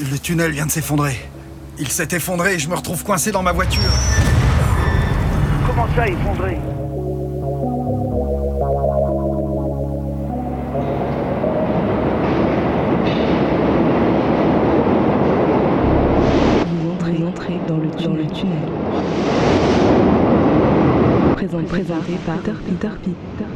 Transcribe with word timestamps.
Le 0.00 0.16
tunnel 0.16 0.52
vient 0.52 0.66
de 0.66 0.70
s'effondrer. 0.70 1.16
Il 1.80 1.88
s'est 1.88 2.06
effondré 2.12 2.54
et 2.54 2.58
je 2.60 2.68
me 2.68 2.76
retrouve 2.76 3.02
coincé 3.02 3.32
dans 3.32 3.42
ma 3.42 3.50
voiture. 3.50 3.82
Comment 5.66 5.88
ça, 5.96 6.06
effondré 6.06 6.56
Vous 16.64 16.90
entrez, 16.92 17.12
vous 17.12 17.26
entrez 17.26 17.58
dans 17.66 17.78
le, 17.78 17.88
dans 17.88 18.14
le 18.14 18.26
tunnel. 18.28 18.58
Présent, 21.34 21.62
présenté 21.64 22.12
par 22.24 22.36
Peter 22.36 22.52
Peter 22.68 22.94
Peter. 23.02 23.50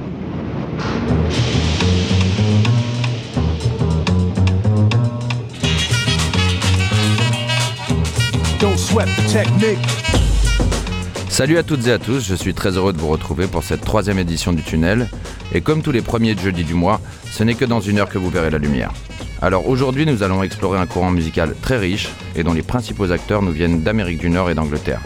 Salut 11.31 11.57
à 11.57 11.63
toutes 11.63 11.87
et 11.87 11.93
à 11.93 11.99
tous, 11.99 12.21
je 12.21 12.35
suis 12.35 12.53
très 12.53 12.77
heureux 12.77 12.93
de 12.93 12.99
vous 12.99 13.09
retrouver 13.09 13.47
pour 13.47 13.65
cette 13.65 13.81
troisième 13.81 14.19
édition 14.19 14.53
du 14.53 14.63
Tunnel. 14.63 15.09
Et 15.55 15.63
comme 15.63 15.81
tous 15.81 15.93
les 15.93 16.03
premiers 16.03 16.37
jeudis 16.37 16.65
du 16.65 16.75
mois, 16.75 17.01
ce 17.31 17.43
n'est 17.43 17.55
que 17.55 17.65
dans 17.65 17.81
une 17.81 17.99
heure 17.99 18.11
que 18.11 18.19
vous 18.19 18.29
verrez 18.29 18.51
la 18.51 18.59
lumière. 18.59 18.93
Alors 19.41 19.67
aujourd'hui, 19.67 20.05
nous 20.05 20.23
allons 20.23 20.43
explorer 20.43 20.79
un 20.79 20.85
courant 20.85 21.11
musical 21.11 21.55
très 21.63 21.79
riche 21.79 22.11
et 22.37 22.43
dont 22.43 22.53
les 22.53 22.61
principaux 22.61 23.11
acteurs 23.13 23.41
nous 23.41 23.51
viennent 23.51 23.83
d'Amérique 23.83 24.19
du 24.19 24.29
Nord 24.29 24.51
et 24.51 24.55
d'Angleterre. 24.55 25.01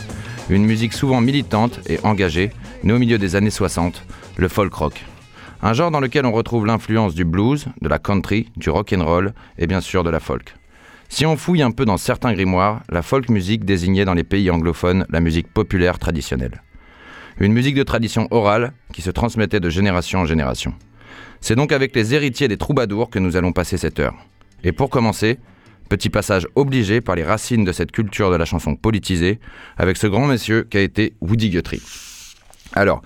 Une 0.51 0.65
musique 0.65 0.93
souvent 0.93 1.21
militante 1.21 1.79
et 1.89 2.01
engagée, 2.03 2.51
née 2.83 2.93
au 2.93 2.98
milieu 2.98 3.19
des 3.19 3.37
années 3.37 3.51
60, 3.51 4.03
le 4.37 4.48
folk 4.48 4.75
rock. 4.75 5.05
Un 5.62 5.75
genre 5.75 5.93
dans 5.93 6.01
lequel 6.01 6.27
on 6.27 6.33
retrouve 6.33 6.67
l'influence 6.67 7.15
du 7.15 7.25
blues, 7.25 7.67
de 7.81 7.89
la 7.89 8.01
country, 8.01 8.51
du 8.57 8.69
rock 8.69 8.93
and 8.93 9.05
roll 9.05 9.33
et 9.59 9.69
bien 9.69 9.81
sûr 9.81 10.03
de 10.03 10.11
la 10.11 10.19
folk. 10.19 10.57
Si 11.09 11.24
on 11.24 11.37
fouille 11.37 11.62
un 11.62 11.70
peu 11.70 11.84
dans 11.84 11.96
certains 11.96 12.33
grimoires, 12.33 12.83
la 12.91 13.02
folk 13.02 13.28
music 13.28 13.64
désignait 13.64 14.05
dans 14.05 14.14
les 14.14 14.24
pays 14.24 14.51
anglophones 14.51 15.06
la 15.10 15.20
musique 15.20 15.53
populaire 15.53 15.98
traditionnelle. 15.98 16.62
Une 17.39 17.53
musique 17.53 17.75
de 17.75 17.83
tradition 17.83 18.28
orale 18.31 18.72
qui 18.92 19.03
se 19.03 19.11
transmettait 19.11 19.61
de 19.61 19.70
génération 19.70 20.20
en 20.20 20.25
génération. 20.25 20.75
C'est 21.41 21.55
donc 21.55 21.72
avec 21.72 21.94
les 21.94 22.14
héritiers 22.14 22.48
des 22.48 22.56
troubadours 22.56 23.11
que 23.11 23.19
nous 23.19 23.36
allons 23.36 23.53
passer 23.53 23.77
cette 23.77 24.00
heure. 24.00 24.14
Et 24.64 24.72
pour 24.72 24.91
commencer, 24.91 25.39
petit 25.89 26.08
passage 26.08 26.48
obligé 26.55 27.00
par 27.00 27.14
les 27.14 27.25
racines 27.25 27.64
de 27.64 27.72
cette 27.72 27.92
culture 27.92 28.31
de 28.31 28.36
la 28.36 28.44
chanson 28.44 28.75
politisée, 28.75 29.38
avec 29.77 29.97
ce 29.97 30.06
grand 30.06 30.27
monsieur 30.27 30.62
qu'a 30.62 30.81
été 30.81 31.14
Woody 31.20 31.50
Guthrie. 31.50 31.83
Alors, 32.72 33.03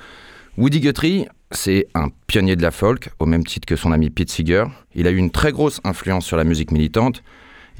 Woody 0.56 0.80
Guthrie, 0.80 1.26
c'est 1.50 1.88
un 1.94 2.08
pionnier 2.26 2.56
de 2.56 2.62
la 2.62 2.70
folk, 2.70 3.10
au 3.18 3.26
même 3.26 3.44
titre 3.44 3.66
que 3.66 3.76
son 3.76 3.92
ami 3.92 4.10
Pete 4.10 4.30
Seeger. 4.30 4.64
Il 4.94 5.06
a 5.06 5.10
eu 5.10 5.16
une 5.16 5.30
très 5.30 5.52
grosse 5.52 5.80
influence 5.84 6.24
sur 6.24 6.36
la 6.36 6.44
musique 6.44 6.70
militante. 6.70 7.22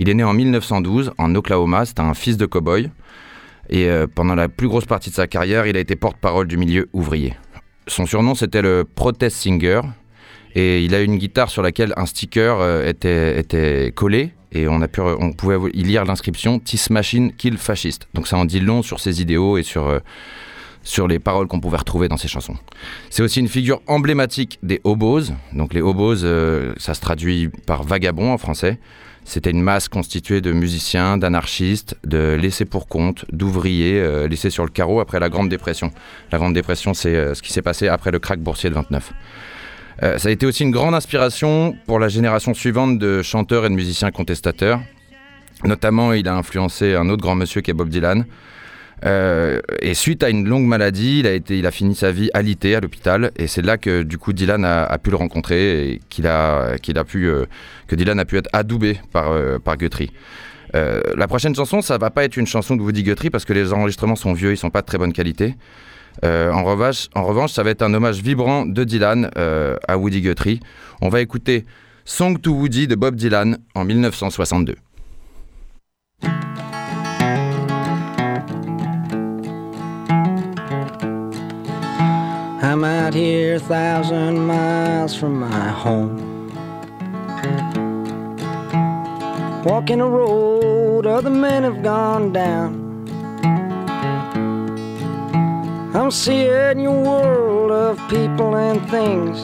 Il 0.01 0.09
est 0.09 0.15
né 0.15 0.25
en 0.25 0.33
1912 0.33 1.13
en 1.19 1.35
Oklahoma, 1.35 1.85
c'est 1.85 2.01
un 2.01 2.15
fils 2.15 2.39
de 2.39 2.47
cow-boy. 2.47 2.89
Et 3.69 3.85
euh, 3.85 4.07
pendant 4.07 4.35
la 4.35 4.49
plus 4.49 4.67
grosse 4.67 4.87
partie 4.87 5.11
de 5.11 5.15
sa 5.15 5.27
carrière, 5.27 5.67
il 5.67 5.77
a 5.77 5.81
été 5.81 5.95
porte-parole 5.95 6.47
du 6.47 6.57
milieu 6.57 6.89
ouvrier. 6.95 7.35
Son 7.87 8.07
surnom, 8.07 8.35
c'était 8.35 8.63
le 8.63 8.85
Protest 8.85 9.37
Singer. 9.37 9.83
Et 10.55 10.83
il 10.83 10.95
a 10.95 11.03
une 11.03 11.19
guitare 11.19 11.51
sur 11.51 11.61
laquelle 11.61 11.93
un 11.99 12.07
sticker 12.07 12.61
euh, 12.61 12.89
était, 12.89 13.39
était 13.39 13.93
collé. 13.95 14.33
Et 14.53 14.69
on, 14.69 14.81
a 14.81 14.89
pu, 14.89 15.03
on 15.03 15.33
pouvait 15.35 15.59
y 15.75 15.83
lire 15.83 16.07
l'inscription 16.07 16.61
This 16.61 16.89
Machine 16.89 17.35
Kill 17.35 17.59
Fascist. 17.59 18.09
Donc 18.15 18.27
ça 18.27 18.39
en 18.39 18.47
dit 18.47 18.61
long 18.61 18.81
sur 18.81 19.01
ses 19.01 19.21
idéaux 19.21 19.59
et 19.59 19.63
sur, 19.63 19.87
euh, 19.87 19.99
sur 20.83 21.09
les 21.09 21.19
paroles 21.19 21.47
qu'on 21.47 21.61
pouvait 21.61 21.77
retrouver 21.77 22.09
dans 22.09 22.17
ses 22.17 22.29
chansons. 22.29 22.57
C'est 23.11 23.23
aussi 23.23 23.41
une 23.41 23.49
figure 23.49 23.81
emblématique 23.87 24.59
des 24.63 24.81
hobos. 24.85 25.33
Donc 25.53 25.75
les 25.75 25.83
hobos, 25.83 26.25
euh, 26.25 26.73
ça 26.79 26.95
se 26.95 27.01
traduit 27.01 27.51
par 27.67 27.83
vagabond 27.83 28.33
en 28.33 28.39
français. 28.39 28.79
C'était 29.25 29.51
une 29.51 29.63
masse 29.63 29.89
constituée 29.89 30.41
de 30.41 30.53
musiciens, 30.53 31.17
d'anarchistes, 31.17 31.97
de 32.05 32.37
laissés 32.41 32.65
pour 32.65 32.89
compte, 32.89 33.25
d'ouvriers 33.33 34.01
euh, 34.01 34.27
laissés 34.27 34.51
sur 34.51 34.65
le 34.65 34.71
carreau 34.71 35.01
après 35.01 35.21
la 35.21 35.29
Grande 35.29 35.49
Dépression. 35.49 35.93
La 36.33 36.39
Grande 36.39 36.55
Dépression, 36.55 36.95
c'est 36.95 37.15
euh, 37.15 37.35
ce 37.35 37.43
qui 37.43 37.53
s'est 37.53 37.63
passé 37.63 37.89
après 37.89 38.11
le 38.11 38.19
krach 38.19 38.39
boursier 38.39 38.71
de 38.71 38.75
29. 38.75 39.13
Euh, 40.03 40.19
ça 40.19 40.29
a 40.29 40.33
été 40.33 40.47
aussi 40.47 40.63
une 40.63 40.71
grande 40.71 40.95
inspiration 40.95 41.77
pour 41.87 41.99
la 41.99 42.09
génération 42.09 42.55
suivante 42.55 42.99
de 42.99 43.23
chanteurs 43.23 43.67
et 43.67 43.69
de 43.69 43.75
musiciens 43.75 44.11
contestateurs. 44.11 44.81
Notamment, 45.65 46.15
il 46.15 46.27
a 46.27 46.35
influencé 46.35 46.95
un 46.95 47.09
autre 47.11 47.23
grand 47.23 47.35
monsieur 47.35 47.61
qui 47.61 47.71
est 47.71 47.75
Bob 47.75 47.91
Dylan. 47.91 48.25
Euh, 49.07 49.61
et 49.81 49.95
suite 49.95 50.23
à 50.23 50.29
une 50.29 50.47
longue 50.47 50.67
maladie, 50.67 51.21
il 51.21 51.27
a, 51.27 51.33
été, 51.33 51.59
il 51.59 51.67
a 51.67 51.71
fini 51.71 51.95
sa 51.95 52.13
vie 52.13 52.31
alité 52.35 52.75
à 52.75 52.81
l'hôpital. 52.81 53.31
Et 53.37 53.47
c'est 53.47 53.63
là 53.63 53.79
que 53.79 54.03
du 54.03 54.19
coup 54.19 54.33
Dylan 54.33 54.65
a, 54.65 54.99
pu 54.99 55.11
le 55.11 55.17
rencontrer 55.17 55.93
et 55.93 56.01
qu'il 56.09 56.27
a, 56.27 56.79
qu'il 56.79 56.99
a 56.99 57.05
pu, 57.05 57.27
euh, 57.27 57.47
que 57.87 57.97
Dylan 57.97 58.19
a 58.19 58.25
pu 58.25 58.37
être 58.37 58.51
adoubé 58.53 58.99
par, 59.13 59.33
euh, 59.33 59.59
par 59.59 59.77
Guthrie. 59.77 60.11
La 60.73 61.27
prochaine 61.27 61.53
chanson, 61.53 61.83
ça 61.83 61.99
va 61.99 62.11
pas 62.11 62.23
être 62.23 62.37
une 62.37 62.47
chanson 62.47 62.77
de 62.77 62.83
Woody 62.83 63.03
Guthrie 63.03 63.29
parce 63.29 63.45
que 63.45 63.53
les 63.53 63.73
enregistrements 63.73 64.15
sont 64.15 64.35
vieux, 64.35 64.53
ils 64.53 64.57
sont 64.57 64.71
pas 64.71 64.83
de 64.83 64.87
très 64.87 64.99
bonne 64.99 65.13
qualité. 65.13 65.57
En, 66.23 66.63
revanche, 66.63 67.09
en 67.17 67.25
revanche, 67.25 67.51
ça 67.51 67.65
va 67.65 67.71
être 67.71 67.83
un 67.83 67.93
hommage 67.93 68.23
vibrant 68.23 68.67
de 68.67 68.85
Dylan 68.85 69.31
à 69.35 69.99
Woody 69.99 70.21
Guthrie. 70.21 70.61
On 71.01 71.09
va 71.09 71.23
écouter 71.23 71.65
Song 72.05 72.41
to 72.41 72.53
Woody 72.53 72.87
de 72.87 72.95
Bob 72.95 73.17
Dylan 73.17 73.59
en 73.75 73.85
1962. 73.85 74.77
I'm 82.71 82.85
out 82.85 83.15
here 83.15 83.57
a 83.57 83.59
thousand 83.59 84.47
miles 84.47 85.13
from 85.17 85.41
my 85.41 85.71
home. 85.71 86.47
Walking 89.65 90.01
a 90.01 90.07
road 90.07 91.05
other 91.05 91.31
men 91.31 91.65
have 91.65 91.83
gone 91.83 92.33
down. 92.33 93.09
I'm 95.97 96.13
seeing 96.13 96.79
your 96.79 97.03
world 97.03 97.73
of 97.73 97.99
people 98.09 98.55
and 98.55 98.89
things. 98.89 99.37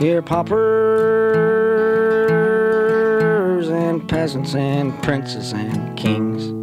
Here, 0.00 0.20
paupers 0.20 0.58
and 3.68 4.08
peasants 4.08 4.56
and 4.56 5.00
princes 5.00 5.52
and 5.52 5.96
kings. 5.96 6.57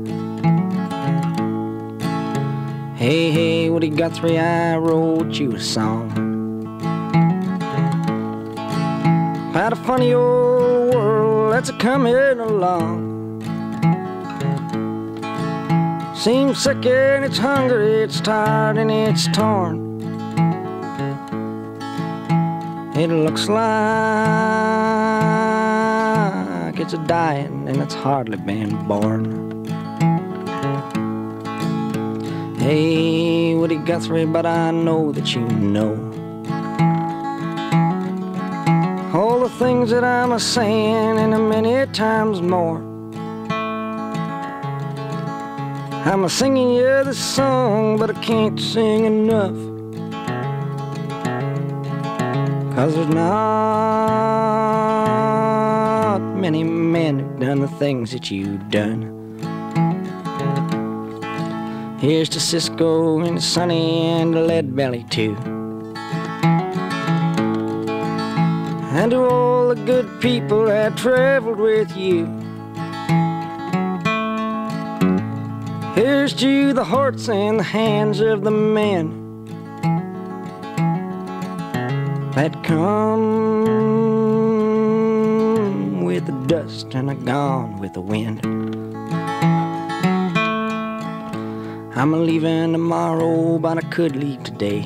Hey, 3.05 3.29
hey, 3.29 3.69
Woody 3.69 3.89
Guthrie, 3.89 4.39
I 4.39 4.77
wrote 4.77 5.33
you 5.33 5.53
a 5.53 5.59
song. 5.59 6.09
About 9.51 9.73
a 9.73 9.75
funny 9.75 10.11
old 10.15 10.95
world 10.95 11.53
that's 11.53 11.69
a 11.69 11.73
coming 11.77 12.15
along. 12.15 13.43
Seems 16.15 16.57
sick 16.57 16.83
and 16.87 17.23
it's 17.23 17.37
hungry, 17.37 18.01
it's 18.01 18.19
tired 18.19 18.79
and 18.79 18.89
it's 18.89 19.27
torn. 19.27 20.01
It 22.95 23.11
looks 23.11 23.47
like 23.47 23.59
it's 26.79 26.93
a 26.93 27.05
dying 27.05 27.67
and 27.69 27.83
it's 27.83 27.93
hardly 27.93 28.37
been 28.37 28.83
born. 28.87 29.44
Hey, 32.65 33.53
Woody 33.53 33.75
Guthrie, 33.75 34.25
but 34.25 34.47
I 34.47 34.71
know 34.71 35.11
that 35.11 35.35
you 35.35 35.41
know 35.41 35.93
all 39.13 39.41
the 39.41 39.49
things 39.59 39.91
that 39.91 40.03
I'm 40.03 40.31
a 40.31 40.39
saying 40.39 41.19
and 41.19 41.35
a 41.35 41.37
many 41.37 41.85
times 41.93 42.41
more. 42.41 42.77
I'm 46.09 46.23
a 46.23 46.27
singing 46.27 46.71
you 46.71 47.03
this 47.03 47.23
song, 47.23 47.99
but 47.99 48.09
I 48.09 48.19
can't 48.23 48.59
sing 48.59 49.05
enough. 49.05 49.53
Cause 52.75 52.95
there's 52.95 53.09
not 53.09 53.27
many 56.35 56.63
men 56.63 57.19
who've 57.19 57.39
done 57.41 57.59
the 57.59 57.67
things 57.67 58.11
that 58.11 58.31
you've 58.31 58.71
done. 58.71 59.14
Here's 62.05 62.29
to 62.29 62.39
Cisco 62.39 63.19
and 63.21 63.41
Sonny 63.41 64.03
and 64.03 64.45
Lead 64.45 64.75
Belly 64.75 65.05
too. 65.09 65.35
And 68.93 69.09
to 69.09 69.23
all 69.23 69.69
the 69.69 69.75
good 69.87 70.21
people 70.21 70.65
that 70.65 70.95
traveled 70.97 71.57
with 71.57 71.97
you. 71.97 72.27
Here's 75.95 76.35
to 76.35 76.73
the 76.73 76.83
hearts 76.83 77.27
and 77.27 77.57
the 77.59 77.63
hands 77.63 78.19
of 78.19 78.43
the 78.43 78.51
men 78.51 79.45
that 82.35 82.63
come 82.63 83.15
with 86.05 86.27
the 86.27 86.33
dust 86.45 86.93
and 86.93 87.09
are 87.09 87.15
gone 87.15 87.79
with 87.79 87.93
the 87.93 88.01
wind. 88.01 88.64
I'm 92.05 92.23
leaving 92.23 92.71
tomorrow, 92.71 93.57
but 93.57 93.79
I 93.79 93.81
could 93.81 94.15
leave 94.15 94.43
today. 94.43 94.83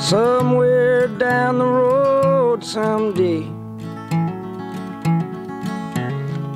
Somewhere 0.00 1.06
down 1.06 1.58
the 1.58 1.64
road, 1.64 2.64
someday. 2.64 3.42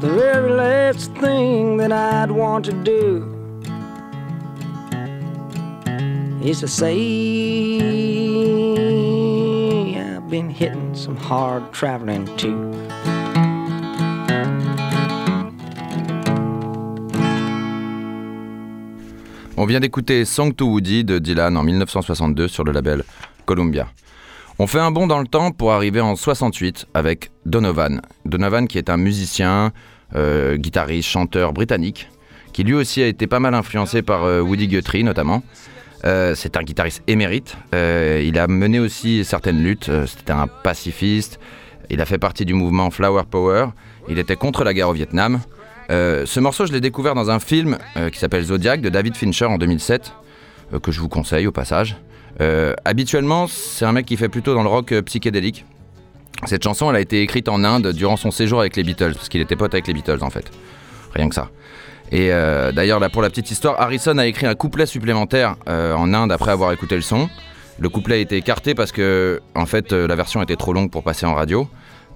The 0.00 0.10
very 0.10 0.50
last 0.50 1.12
thing 1.12 1.76
that 1.76 1.92
I'd 1.92 2.32
want 2.32 2.64
to 2.64 2.72
do 2.72 3.22
is 6.42 6.58
to 6.58 6.66
say 6.66 6.96
I've 9.96 10.28
been 10.28 10.50
hitting 10.50 10.96
some 10.96 11.14
hard 11.14 11.72
traveling 11.72 12.26
too. 12.36 12.75
On 19.58 19.64
vient 19.64 19.80
d'écouter 19.80 20.26
Song 20.26 20.54
to 20.54 20.66
Woody 20.66 21.02
de 21.02 21.18
Dylan 21.18 21.56
en 21.56 21.62
1962 21.62 22.46
sur 22.46 22.62
le 22.62 22.72
label 22.72 23.04
Columbia. 23.46 23.88
On 24.58 24.66
fait 24.66 24.80
un 24.80 24.90
bond 24.90 25.06
dans 25.06 25.18
le 25.18 25.26
temps 25.26 25.50
pour 25.50 25.72
arriver 25.72 26.02
en 26.02 26.14
68 26.14 26.88
avec 26.92 27.30
Donovan. 27.46 28.02
Donovan 28.26 28.68
qui 28.68 28.76
est 28.76 28.90
un 28.90 28.98
musicien, 28.98 29.72
euh, 30.14 30.58
guitariste, 30.58 31.08
chanteur 31.08 31.54
britannique, 31.54 32.10
qui 32.52 32.64
lui 32.64 32.74
aussi 32.74 33.02
a 33.02 33.06
été 33.06 33.26
pas 33.26 33.40
mal 33.40 33.54
influencé 33.54 34.02
par 34.02 34.24
euh, 34.24 34.42
Woody 34.42 34.68
Guthrie 34.68 35.04
notamment. 35.04 35.42
Euh, 36.04 36.34
c'est 36.34 36.58
un 36.58 36.62
guitariste 36.62 37.02
émérite. 37.06 37.56
Il 37.72 38.38
a 38.38 38.46
mené 38.48 38.78
aussi 38.78 39.24
certaines 39.24 39.62
luttes. 39.62 39.90
C'était 40.06 40.32
un 40.32 40.48
pacifiste. 40.48 41.40
Il 41.88 42.02
a 42.02 42.04
fait 42.04 42.18
partie 42.18 42.44
du 42.44 42.52
mouvement 42.52 42.90
Flower 42.90 43.22
Power. 43.30 43.68
Il 44.10 44.18
était 44.18 44.36
contre 44.36 44.64
la 44.64 44.74
guerre 44.74 44.90
au 44.90 44.92
Vietnam. 44.92 45.40
Euh, 45.90 46.26
ce 46.26 46.40
morceau, 46.40 46.66
je 46.66 46.72
l'ai 46.72 46.80
découvert 46.80 47.14
dans 47.14 47.30
un 47.30 47.38
film 47.38 47.78
euh, 47.96 48.10
qui 48.10 48.18
s'appelle 48.18 48.44
Zodiac 48.44 48.80
de 48.80 48.88
David 48.88 49.16
Fincher 49.16 49.46
en 49.46 49.58
2007, 49.58 50.12
euh, 50.74 50.80
que 50.80 50.90
je 50.90 51.00
vous 51.00 51.08
conseille 51.08 51.46
au 51.46 51.52
passage. 51.52 51.96
Habituellement, 52.84 53.46
c'est 53.46 53.86
un 53.86 53.92
mec 53.92 54.04
qui 54.04 54.18
fait 54.18 54.28
plutôt 54.28 54.52
dans 54.52 54.62
le 54.62 54.68
rock 54.68 54.92
psychédélique. 55.06 55.64
Cette 56.44 56.62
chanson, 56.62 56.90
elle 56.90 56.96
a 56.96 57.00
été 57.00 57.22
écrite 57.22 57.48
en 57.48 57.64
Inde 57.64 57.92
durant 57.92 58.18
son 58.18 58.30
séjour 58.30 58.60
avec 58.60 58.76
les 58.76 58.82
Beatles, 58.82 59.14
parce 59.14 59.30
qu'il 59.30 59.40
était 59.40 59.56
pote 59.56 59.72
avec 59.72 59.86
les 59.86 59.94
Beatles 59.94 60.18
en 60.20 60.28
fait. 60.28 60.50
Rien 61.14 61.30
que 61.30 61.34
ça. 61.34 61.48
Et 62.12 62.28
d'ailleurs, 62.28 63.00
là, 63.00 63.08
pour 63.08 63.22
la 63.22 63.30
petite 63.30 63.50
histoire, 63.50 63.80
Harrison 63.80 64.18
a 64.18 64.26
écrit 64.26 64.44
un 64.44 64.54
couplet 64.54 64.84
supplémentaire 64.84 65.56
en 65.66 66.12
Inde 66.12 66.30
après 66.30 66.50
avoir 66.50 66.72
écouté 66.72 66.94
le 66.94 67.00
son. 67.00 67.30
Le 67.78 67.88
couplet 67.88 68.16
a 68.16 68.18
été 68.18 68.36
écarté 68.36 68.74
parce 68.74 68.92
que, 68.92 69.40
en 69.54 69.64
fait, 69.64 69.92
la 69.92 70.14
version 70.14 70.42
était 70.42 70.56
trop 70.56 70.74
longue 70.74 70.90
pour 70.90 71.04
passer 71.04 71.24
en 71.24 71.32
radio. 71.32 71.66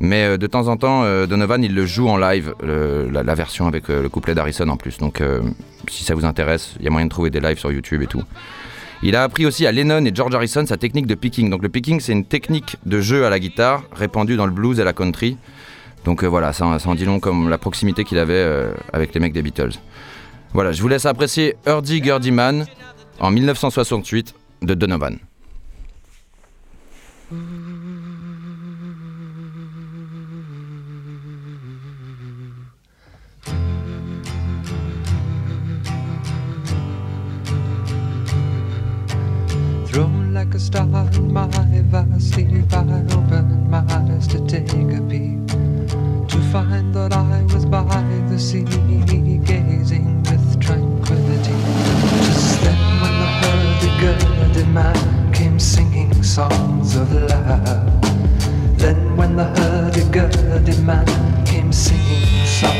Mais 0.00 0.24
euh, 0.24 0.38
de 0.38 0.46
temps 0.46 0.68
en 0.68 0.76
temps, 0.76 1.04
euh, 1.04 1.26
Donovan, 1.26 1.62
il 1.62 1.74
le 1.74 1.84
joue 1.84 2.08
en 2.08 2.16
live, 2.16 2.54
la, 2.62 3.34
version 3.34 3.66
avec 3.66 3.90
euh, 3.90 4.02
le 4.02 4.08
couplet 4.08 4.34
d'Harrison 4.34 4.68
en 4.68 4.76
plus. 4.76 4.98
Donc, 4.98 5.22
si 5.88 6.04
ça 6.04 6.14
vous 6.14 6.24
intéresse, 6.24 6.74
il 6.78 6.84
y 6.84 6.88
a 6.88 6.90
moyen 6.90 7.06
de 7.06 7.10
trouver 7.10 7.30
des 7.30 7.40
lives 7.40 7.58
sur 7.58 7.70
YouTube 7.70 8.02
et 8.02 8.06
tout. 8.06 8.22
Il 9.02 9.16
a 9.16 9.22
appris 9.22 9.46
aussi 9.46 9.66
à 9.66 9.72
Lennon 9.72 10.04
et 10.04 10.14
George 10.14 10.34
Harrison 10.34 10.64
sa 10.66 10.76
technique 10.76 11.06
de 11.06 11.14
picking. 11.14 11.48
Donc, 11.48 11.62
le 11.62 11.68
picking, 11.68 12.00
c'est 12.00 12.12
une 12.12 12.24
technique 12.24 12.76
de 12.84 13.00
jeu 13.00 13.24
à 13.24 13.30
la 13.30 13.38
guitare 13.38 13.84
répandue 13.92 14.36
dans 14.36 14.46
le 14.46 14.52
blues 14.52 14.80
et 14.80 14.84
la 14.84 14.92
country. 14.92 15.36
Donc 16.04 16.24
voilà, 16.24 16.54
ça, 16.54 16.64
en 16.66 16.94
dit 16.94 17.04
long 17.04 17.20
comme 17.20 17.50
la 17.50 17.58
proximité 17.58 18.04
qu'il 18.04 18.16
avait 18.18 18.42
avec 18.92 19.12
les 19.12 19.20
mecs 19.20 19.34
des 19.34 19.42
Beatles. 19.42 19.72
Voilà, 20.54 20.72
je 20.72 20.80
vous 20.80 20.88
laisse 20.88 21.04
apprécier 21.04 21.56
Hurdy 21.66 22.00
Gurdy 22.00 22.30
Man 22.30 22.66
en 23.20 23.30
1968 23.30 24.34
de 24.62 24.74
Donovan. 24.74 25.18
Thrown 27.30 27.59
like 40.92 41.16
a 41.16 41.20
my 41.22 42.18
sleep, 42.18 42.70
I 42.72 42.82
opened 43.16 43.70
my 43.70 43.82
eyes 43.88 44.26
to 44.28 44.38
take 44.46 44.70
a 44.70 45.00
peep. 45.08 45.48
To 46.28 46.38
find 46.52 46.94
that 46.94 47.14
I 47.14 47.42
was 47.44 47.64
by 47.64 47.82
the 48.28 48.38
sea, 48.38 48.64
gazing 49.38 50.22
with 50.24 50.60
tranquility. 50.60 51.56
Just 52.26 52.60
then, 52.60 52.76
when 53.00 53.14
the 53.22 53.28
hurdy-gurdy 53.40 54.66
man 54.66 55.32
came 55.32 55.58
singing 55.58 56.22
songs 56.22 56.94
of 56.94 57.10
love. 57.10 58.02
Then, 58.76 59.16
when 59.16 59.36
the 59.36 59.44
hurdy-gurdy 59.44 60.82
man 60.82 61.06
came 61.46 61.72
singing 61.72 62.46
songs 62.46 62.79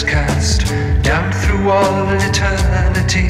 cast 0.00 0.64
down 1.02 1.30
through 1.32 1.68
all 1.68 2.08
eternity, 2.08 3.28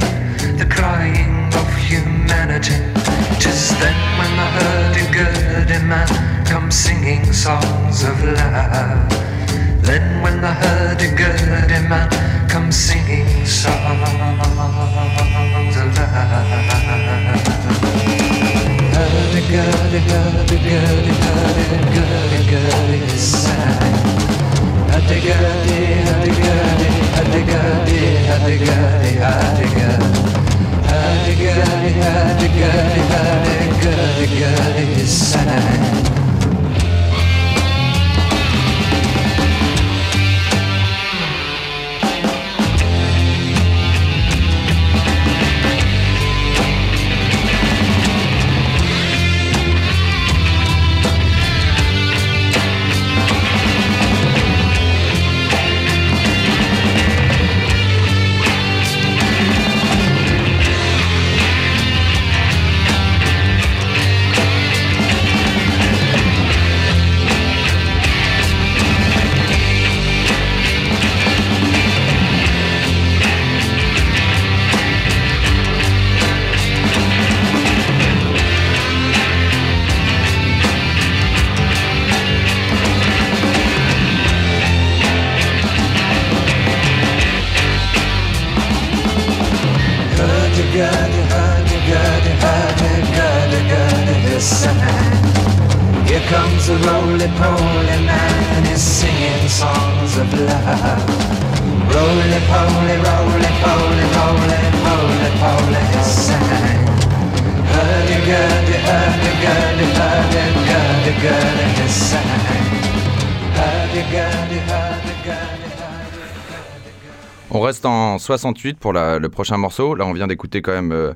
On 117.55 117.61
reste 117.61 117.85
en 117.85 118.17
68 118.17 118.79
pour 118.79 118.95
le 118.95 119.29
prochain 119.29 119.59
morceau. 119.59 119.95
Là, 119.95 120.07
on 120.07 120.15
vient 120.15 120.27
d'écouter 120.27 120.63
quand 120.63 120.73
même 120.73 120.91
euh, 120.91 121.13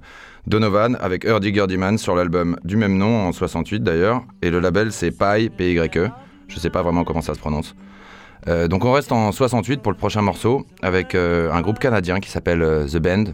Donovan 0.46 0.98
avec 1.00 1.24
Eardy 1.24 1.50
Gurdyman 1.50 1.96
sur 1.96 2.14
l'album 2.14 2.58
du 2.62 2.76
même 2.76 2.98
nom 2.98 3.26
en 3.26 3.32
68 3.32 3.82
d'ailleurs, 3.82 4.22
et 4.42 4.50
le 4.50 4.60
label 4.60 4.92
c'est 4.92 5.12
Pi, 5.12 5.48
P-Y-E. 5.48 6.10
Je 6.48 6.58
sais 6.58 6.68
pas 6.68 6.82
vraiment 6.82 7.04
comment 7.04 7.22
ça 7.22 7.32
se 7.32 7.38
prononce. 7.38 7.74
Euh, 8.48 8.68
donc 8.68 8.84
on 8.84 8.92
reste 8.92 9.12
en 9.12 9.32
68 9.32 9.80
pour 9.80 9.90
le 9.90 9.96
prochain 9.96 10.20
morceau 10.20 10.66
avec 10.82 11.14
euh, 11.14 11.50
un 11.52 11.62
groupe 11.62 11.78
canadien 11.78 12.20
qui 12.20 12.28
s'appelle 12.28 12.84
The 12.86 12.98
Band. 12.98 13.24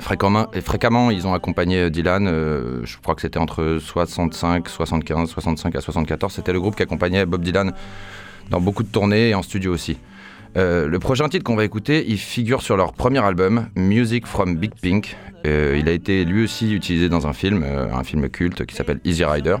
Fréquemment, 0.00 0.46
et 0.54 0.60
fréquemment, 0.60 1.10
ils 1.10 1.26
ont 1.26 1.34
accompagné 1.34 1.90
Dylan, 1.90 2.28
je 2.84 2.96
crois 3.02 3.16
que 3.16 3.20
c'était 3.20 3.38
entre 3.38 3.78
65, 3.80 4.68
75, 4.68 5.28
65 5.28 5.74
à 5.74 5.80
74. 5.80 6.32
C'était 6.32 6.52
le 6.52 6.60
groupe 6.60 6.76
qui 6.76 6.84
accompagnait 6.84 7.26
Bob 7.26 7.42
Dylan 7.42 7.72
dans 8.48 8.60
beaucoup 8.60 8.84
de 8.84 8.88
tournées 8.88 9.30
et 9.30 9.34
en 9.34 9.42
studio 9.42 9.72
aussi. 9.72 9.98
Euh, 10.56 10.86
le 10.86 10.98
prochain 10.98 11.28
titre 11.28 11.44
qu'on 11.44 11.56
va 11.56 11.64
écouter, 11.64 12.04
il 12.06 12.18
figure 12.18 12.62
sur 12.62 12.76
leur 12.76 12.92
premier 12.92 13.24
album, 13.24 13.68
Music 13.74 14.26
from 14.26 14.56
Big 14.56 14.72
Pink. 14.80 15.16
Euh, 15.46 15.76
il 15.78 15.88
a 15.88 15.92
été 15.92 16.24
lui 16.24 16.44
aussi 16.44 16.74
utilisé 16.74 17.08
dans 17.08 17.26
un 17.26 17.32
film, 17.32 17.62
euh, 17.64 17.92
un 17.92 18.04
film 18.04 18.28
culte 18.28 18.66
qui 18.66 18.74
s'appelle 18.74 19.00
Easy 19.04 19.24
Rider. 19.24 19.56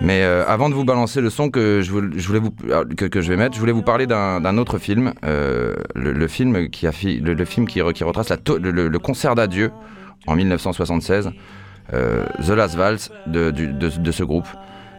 Mais 0.00 0.22
avant 0.22 0.68
de 0.68 0.74
vous 0.74 0.84
balancer 0.84 1.20
le 1.20 1.28
son 1.28 1.50
que 1.50 1.80
je, 1.82 1.90
voulais- 1.90 2.16
je 2.16 2.30
vais 2.30 3.36
mettre, 3.36 3.56
je 3.56 3.58
voulais 3.58 3.72
vous 3.72 3.82
parler 3.82 4.06
d'un 4.06 4.56
autre 4.56 4.78
film, 4.78 5.12
le, 5.24 6.28
film 6.28 6.68
qui 6.68 6.86
retrace 6.86 8.30
le, 8.30 8.96
concert 8.98 9.34
d'adieu 9.34 9.72
en 10.28 10.36
1976, 10.36 11.30
euh, 11.94 12.26
The 12.46 12.50
Last 12.50 12.78
Waltz 12.78 13.10
de 13.26 14.10
ce 14.12 14.22
groupe. 14.22 14.46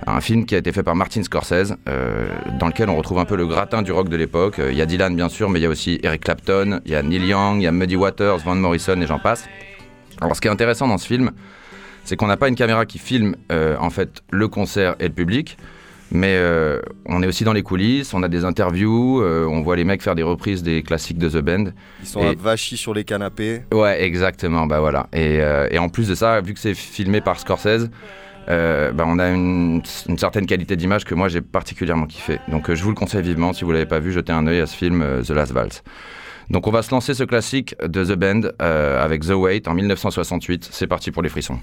Un 0.08 0.22
film 0.22 0.46
qui 0.46 0.56
a 0.56 0.58
été 0.58 0.72
fait 0.72 0.82
par 0.84 0.96
Martin 0.96 1.22
Scorsese, 1.24 1.76
euh, 1.88 2.28
dans 2.60 2.68
lequel 2.68 2.90
on 2.90 2.96
retrouve 2.96 3.20
un 3.20 3.26
peu 3.26 3.36
le 3.36 3.46
gratin 3.46 3.82
du 3.82 3.92
rock 3.92 4.10
de 4.10 4.16
l'époque. 4.16 4.58
Euh, 4.60 4.72
Il 4.72 4.78
y 4.78 4.82
a 4.82 4.86
Dylan 4.86 5.16
bien 5.16 5.30
sûr, 5.30 5.50
mais 5.50 5.60
il 5.60 5.64
y 5.64 5.66
a 5.66 5.70
aussi 5.70 6.00
Eric 6.04 6.24
Clapton, 6.24 6.80
il 6.86 6.92
y 6.92 6.96
a 6.96 7.04
Neil 7.04 7.26
Young, 7.28 7.58
il 7.60 7.64
y 7.64 7.68
a 7.68 7.72
Muddy 7.72 7.96
Waters, 7.96 8.38
Van 8.40 8.56
Morrison 8.56 9.00
et 9.02 9.06
j'en 9.08 9.20
passe. 9.20 9.46
Alors 10.22 10.36
ce 10.36 10.42
qui 10.42 10.48
est 10.48 10.52
intéressant 10.52 10.88
dans 10.88 10.98
ce 10.98 11.06
film, 11.06 11.32
c'est 12.06 12.16
qu'on 12.16 12.28
n'a 12.28 12.38
pas 12.38 12.48
une 12.48 12.56
caméra 12.56 12.86
qui 12.86 12.98
filme 12.98 13.36
euh, 13.52 13.76
en 13.80 13.90
fait 13.90 14.22
le 14.32 14.48
concert 14.48 14.96
et 15.00 15.08
le 15.10 15.14
public, 15.14 15.58
mais 16.12 16.40
on 17.06 17.22
est 17.22 17.28
aussi 17.28 17.44
dans 17.44 17.54
les 17.54 17.62
coulisses, 17.62 18.16
on 18.16 18.24
a 18.24 18.28
des 18.30 18.44
interviews, 18.44 19.22
on 19.24 19.62
voit 19.62 19.76
les 19.76 19.84
mecs 19.84 20.02
faire 20.02 20.16
des 20.16 20.24
reprises 20.24 20.64
des 20.64 20.82
classiques 20.82 21.20
de 21.20 21.30
The 21.30 21.38
Band. 21.38 21.66
Ils 22.02 22.08
sont 22.08 22.22
Et- 22.32 22.36
Vachy 22.36 22.78
sur 22.78 22.96
les 22.96 23.04
canapés. 23.04 23.62
Ouais, 23.72 24.02
exactement, 24.04 24.66
bah 24.66 24.80
voilà. 24.80 25.06
Et, 25.14 25.40
et 25.70 25.78
en 25.78 25.88
plus 25.90 26.08
de 26.08 26.16
ça, 26.16 26.42
vu 26.42 26.56
que 26.56 26.60
c'est 26.60 26.74
filmé 26.74 27.22
par 27.22 27.40
Scorsese, 27.40 27.90
euh, 28.48 28.92
bah, 28.92 29.06
on 29.08 29.20
a 29.20 29.30
une, 29.30 29.82
certaine 30.18 30.46
qualité 30.46 30.76
d'image 30.76 31.06
que 31.06 31.16
moi 31.16 31.28
j'ai 31.28 31.42
particulièrement 31.42 32.06
kiffé. 32.06 32.40
Donc 32.48 32.70
euh, 32.70 32.76
je 32.76 32.84
vous 32.84 32.90
le 32.90 32.96
conseille 32.96 33.22
vivement, 33.22 33.54
si 33.54 33.64
vous 33.64 33.72
l'avez 33.72 33.86
pas 33.86 34.00
vu, 34.00 34.12
jetez 34.12 34.32
un 34.32 34.48
œil 34.48 34.60
à 34.60 34.66
ce 34.66 34.76
film 34.76 35.02
euh, 35.02 35.22
The 35.22 35.32
Last 35.32 35.54
Waltz. 35.54 35.84
Donc 36.50 36.66
on 36.66 36.72
va 36.72 36.82
se 36.82 36.92
lancer 36.92 37.14
ce 37.14 37.24
classique 37.24 37.76
de 37.84 38.04
The 38.04 38.18
Band 38.18 38.42
avec 38.60 39.22
The 39.22 39.34
Wait 39.34 39.68
en 39.68 39.76
1968. 39.76 40.68
C'est 40.72 40.88
parti 40.88 41.12
pour 41.12 41.22
les 41.22 41.30
frissons. 41.30 41.60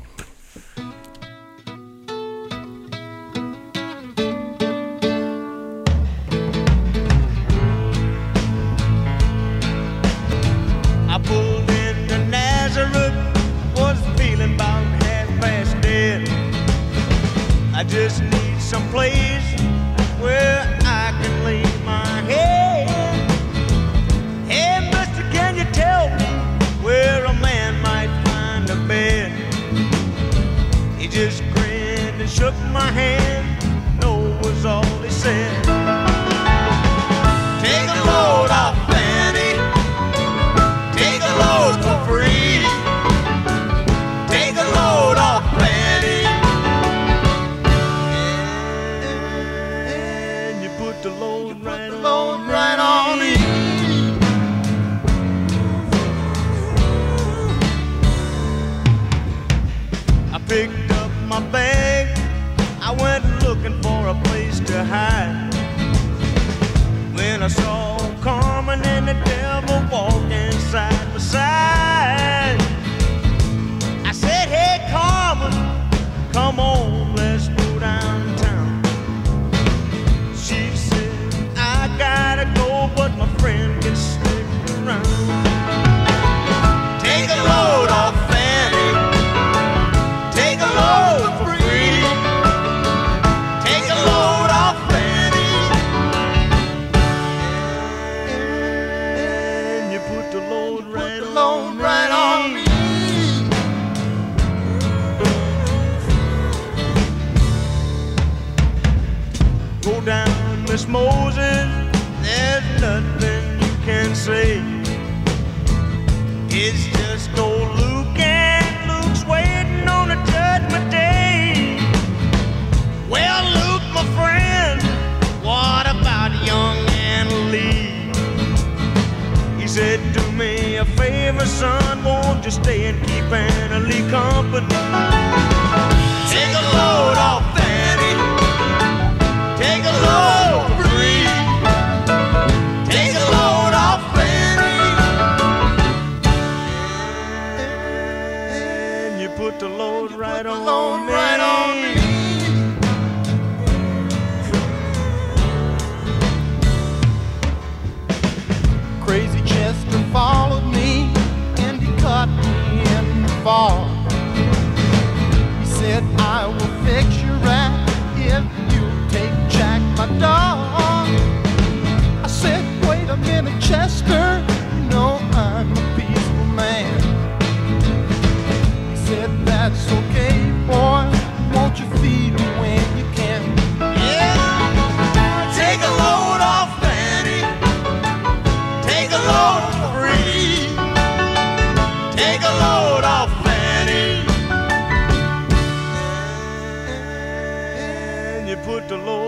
The 198.88 198.96
load 198.96 199.25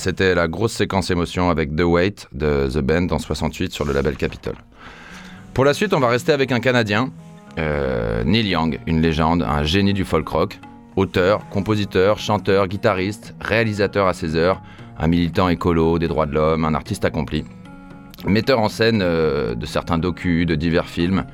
c'était 0.00 0.34
la 0.34 0.48
grosse 0.48 0.72
séquence 0.72 1.10
émotion 1.10 1.50
avec 1.50 1.76
The 1.76 1.82
Wait 1.82 2.28
de 2.32 2.68
The 2.72 2.78
Band 2.78 3.08
en 3.10 3.18
68 3.18 3.72
sur 3.72 3.84
le 3.84 3.92
label 3.92 4.16
Capitol. 4.16 4.54
Pour 5.52 5.64
la 5.64 5.74
suite, 5.74 5.92
on 5.92 6.00
va 6.00 6.08
rester 6.08 6.32
avec 6.32 6.52
un 6.52 6.60
Canadien, 6.60 7.10
euh, 7.58 8.24
Neil 8.24 8.48
Young, 8.48 8.80
une 8.86 9.02
légende, 9.02 9.42
un 9.42 9.62
génie 9.62 9.92
du 9.92 10.04
folk 10.04 10.26
rock, 10.26 10.58
auteur, 10.96 11.46
compositeur, 11.50 12.18
chanteur, 12.18 12.66
guitariste, 12.66 13.34
réalisateur 13.40 14.06
à 14.06 14.14
ses 14.14 14.36
heures, 14.36 14.62
un 14.98 15.06
militant 15.06 15.48
écolo 15.48 15.98
des 15.98 16.08
droits 16.08 16.26
de 16.26 16.32
l'homme, 16.32 16.64
un 16.64 16.74
artiste 16.74 17.04
accompli, 17.04 17.44
metteur 18.26 18.58
en 18.60 18.70
scène 18.70 19.02
euh, 19.02 19.54
de 19.54 19.66
certains 19.66 19.98
docus, 19.98 20.46
de 20.46 20.54
divers 20.54 20.88
films, 20.88 21.24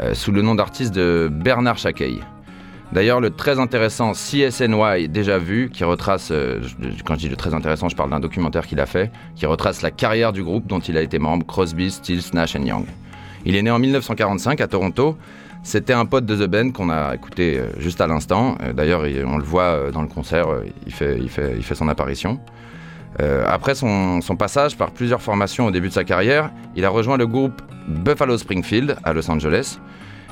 euh, 0.00 0.12
sous 0.12 0.30
le 0.30 0.42
nom 0.42 0.54
d'artiste 0.54 0.94
de 0.94 1.30
Bernard 1.32 1.78
Chaquet. 1.78 2.18
D'ailleurs, 2.92 3.20
le 3.20 3.30
très 3.30 3.58
intéressant 3.58 4.12
CSNY 4.12 5.08
déjà 5.08 5.38
vu, 5.38 5.70
qui 5.72 5.82
retrace, 5.84 6.28
euh, 6.30 6.60
quand 7.04 7.14
je 7.14 7.20
dis 7.20 7.28
le 7.28 7.36
très 7.36 7.52
intéressant, 7.54 7.88
je 7.88 7.96
parle 7.96 8.10
d'un 8.10 8.20
documentaire 8.20 8.66
qu'il 8.66 8.78
a 8.78 8.86
fait, 8.86 9.10
qui 9.34 9.46
retrace 9.46 9.82
la 9.82 9.90
carrière 9.90 10.32
du 10.32 10.44
groupe 10.44 10.66
dont 10.66 10.78
il 10.78 10.96
a 10.96 11.00
été 11.02 11.18
membre, 11.18 11.44
Crosby, 11.46 11.90
Stills, 11.90 12.22
Nash 12.34 12.54
Young. 12.54 12.84
Il 13.46 13.56
est 13.56 13.62
né 13.62 13.70
en 13.70 13.78
1945 13.78 14.60
à 14.60 14.68
Toronto. 14.68 15.16
C'était 15.64 15.92
un 15.94 16.04
pote 16.04 16.26
de 16.26 16.36
The 16.36 16.48
Band 16.48 16.70
qu'on 16.72 16.90
a 16.90 17.14
écouté 17.14 17.58
euh, 17.58 17.66
juste 17.78 18.00
à 18.00 18.06
l'instant. 18.06 18.56
Euh, 18.62 18.72
D'ailleurs, 18.72 19.06
il- 19.06 19.24
on 19.24 19.38
le 19.38 19.44
voit 19.44 19.90
dans 19.90 20.02
le 20.02 20.08
concert, 20.08 20.46
il 20.86 20.92
fait, 20.92 21.74
son 21.74 21.88
apparition. 21.88 22.38
Après 23.46 23.76
son 23.76 24.20
passage 24.36 24.76
par 24.76 24.90
plusieurs 24.90 25.22
formations 25.22 25.66
au 25.66 25.70
début 25.70 25.86
de 25.88 25.92
sa 25.92 26.02
carrière, 26.02 26.50
il 26.74 26.84
a 26.84 26.88
rejoint 26.88 27.16
le 27.16 27.28
groupe 27.28 27.62
Buffalo 27.86 28.36
Springfield 28.36 28.96
à 29.04 29.12
Los 29.12 29.30
Angeles 29.30 29.78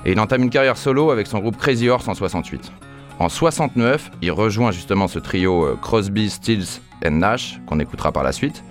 et 0.04 0.12
il 0.12 0.20
entame 0.20 0.42
une 0.42 0.50
carrière 0.50 0.76
solo 0.76 1.10
avec 1.10 1.26
son 1.26 1.38
groupe 1.38 1.56
Crazy 1.56 1.88
Horse 1.88 2.08
en 2.08 2.14
68. 2.14 2.72
En 3.18 3.28
69, 3.28 4.10
il 4.22 4.32
rejoint 4.32 4.72
justement 4.72 5.08
ce 5.08 5.18
trio 5.18 5.64
euh, 5.64 5.78
Crosby, 5.80 6.30
Stills 6.30 6.80
et 7.02 7.10
Nash 7.10 7.60
qu'on 7.66 7.78
écoutera 7.78 8.10
par 8.12 8.22
la 8.22 8.32
suite 8.32 8.64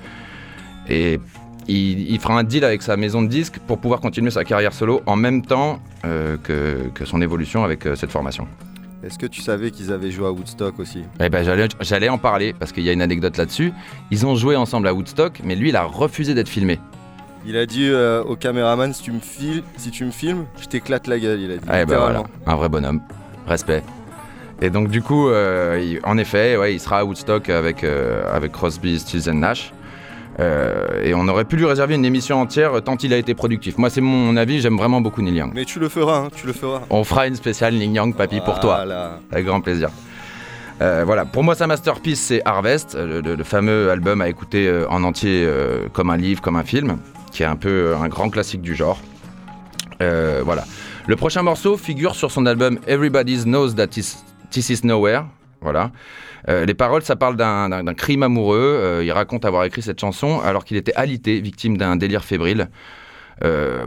et 0.90 1.20
il, 1.68 2.12
il 2.12 2.20
fera 2.20 2.38
un 2.38 2.44
deal 2.44 2.64
avec 2.66 2.82
sa 2.82 2.98
maison 2.98 3.22
de 3.22 3.28
disques 3.28 3.60
pour 3.68 3.78
pouvoir 3.78 4.02
continuer 4.02 4.32
sa 4.32 4.44
carrière 4.44 4.74
solo 4.74 5.02
en 5.06 5.16
même 5.16 5.44
temps 5.44 5.80
euh, 6.06 6.38
que, 6.38 6.90
que 6.94 7.06
son 7.06 7.22
évolution 7.22 7.64
avec 7.64 7.86
euh, 7.86 7.96
cette 7.96 8.12
formation. 8.12 8.48
Est-ce 9.04 9.18
que 9.18 9.26
tu 9.26 9.42
savais 9.42 9.72
qu'ils 9.72 9.92
avaient 9.92 10.12
joué 10.12 10.28
à 10.28 10.32
Woodstock 10.32 10.80
aussi? 10.80 11.04
Eh 11.20 11.30
ben, 11.30 11.44
j'allais, 11.44 11.68
j'allais 11.80 12.10
en 12.10 12.20
parler 12.20 12.54
parce 12.54 12.72
qu'il 12.72 12.84
y 12.84 12.90
a 12.90 12.94
une 12.94 13.02
anecdote 13.02 13.36
là-dessus. 13.38 13.74
Ils 14.12 14.26
ont 14.28 14.36
joué 14.36 14.56
ensemble 14.56 14.88
à 14.88 14.94
Woodstock, 14.94 15.42
mais 15.44 15.56
lui, 15.56 15.70
il 15.70 15.76
a 15.76 15.84
refusé 15.84 16.36
d'être 16.36 16.50
filmé. 16.50 16.80
Il 17.46 17.58
a 17.58 17.66
dit 17.66 17.88
euh, 17.90 18.24
au 18.24 18.36
caméraman 18.36 18.94
si 18.94 19.04
tu 19.04 19.12
me 19.12 19.20
filmes, 19.20 19.64
si 19.78 19.90
tu 19.92 20.06
me 20.06 20.12
filmes, 20.12 20.46
je 20.62 20.68
t'éclate 20.68 21.08
la 21.08 21.18
gueule. 21.20 21.40
Il 21.40 21.52
a 21.52 21.58
dit. 21.58 21.66
Ah, 21.68 21.86
ben 21.86 21.98
voilà, 21.98 22.24
un 22.46 22.56
vrai 22.56 22.70
bonhomme. 22.70 23.02
Respect. 23.48 23.84
Et 24.62 24.70
donc, 24.70 24.90
du 24.90 25.02
coup, 25.02 25.28
euh, 25.28 25.80
il- 25.84 26.00
en 26.04 26.18
effet, 26.20 26.56
ouais, 26.56 26.76
il 26.76 26.80
sera 26.80 27.00
à 27.00 27.04
Woodstock 27.04 27.50
avec, 27.50 27.84
euh, 27.84 28.22
avec 28.32 28.52
Crosby, 28.52 29.00
Stills 29.00 29.28
and 29.30 29.36
Nash. 29.40 29.74
Euh, 30.40 31.04
et 31.04 31.14
on 31.16 31.28
aurait 31.28 31.46
pu 31.46 31.56
lui 31.58 31.66
réserver 31.66 31.96
une 31.96 32.06
émission 32.06 32.40
entière 32.40 32.82
tant 32.84 32.96
il 32.98 33.12
a 33.14 33.18
été 33.18 33.34
productif. 33.34 33.78
Moi, 33.80 33.90
c'est 33.90 34.02
mon 34.02 34.38
avis, 34.38 34.62
j'aime 34.62 34.78
vraiment 34.78 35.02
beaucoup 35.02 35.22
Neil 35.24 35.36
Young. 35.36 35.52
Mais 35.56 35.66
tu 35.66 35.80
le 35.80 35.90
feras, 35.90 36.18
hein, 36.20 36.30
tu 36.34 36.46
le 36.48 36.54
feras. 36.54 36.82
On 36.92 37.04
fera 37.04 37.26
une 37.28 37.36
spéciale 37.36 37.74
Neil 37.74 37.92
Young, 37.92 38.16
papy, 38.16 38.40
pour 38.46 38.60
toi. 38.60 38.76
Voilà. 38.78 39.20
Avec 39.32 39.46
grand 39.46 39.62
plaisir. 39.62 39.90
Voilà, 40.80 41.26
pour 41.26 41.44
moi, 41.44 41.54
sa 41.54 41.68
masterpiece, 41.68 42.20
c'est 42.20 42.42
Harvest, 42.44 42.96
le, 42.96 43.22
le- 43.22 43.36
le 43.36 43.44
fameux 43.44 43.92
album 43.92 44.20
à 44.22 44.30
écouter 44.30 44.72
en 44.90 45.04
entier 45.04 45.48
comme 45.94 46.10
un 46.10 46.18
livre, 46.18 46.42
comme 46.42 46.56
un 46.56 46.64
film, 46.64 46.98
qui 47.32 47.44
est 47.44 47.48
un 47.48 47.56
peu 47.56 47.70
euh, 47.70 47.98
un 47.98 48.08
grand 48.08 48.30
classique 48.30 48.62
du 48.62 48.76
genre. 48.76 49.00
Euh, 50.02 50.42
voilà. 50.44 50.66
Le 51.08 51.16
prochain 51.16 51.42
morceau 51.42 51.78
figure 51.78 52.16
sur 52.16 52.32
son 52.32 52.46
album 52.46 52.80
Everybody 52.88 53.44
Knows 53.44 53.74
That 53.74 53.88
This, 53.88 54.24
Is 54.56 54.82
Nowhere. 54.84 55.24
Voilà. 55.62 55.92
Euh, 56.50 56.66
les 56.66 56.74
paroles, 56.74 57.04
ça 57.04 57.16
parle 57.16 57.36
d'un 57.38 57.94
crime 57.94 58.24
amoureux. 58.24 59.02
Il 59.04 59.12
raconte 59.12 59.46
avoir 59.46 59.64
écrit 59.64 59.82
cette 59.82 60.00
chanson 60.00 60.40
alors 60.42 60.66
qu'il 60.66 60.78
était 60.78 60.94
alité, 60.96 61.40
victime 61.40 61.78
d'un 61.78 61.96
délire 61.96 62.24
fébrile. 62.24 62.70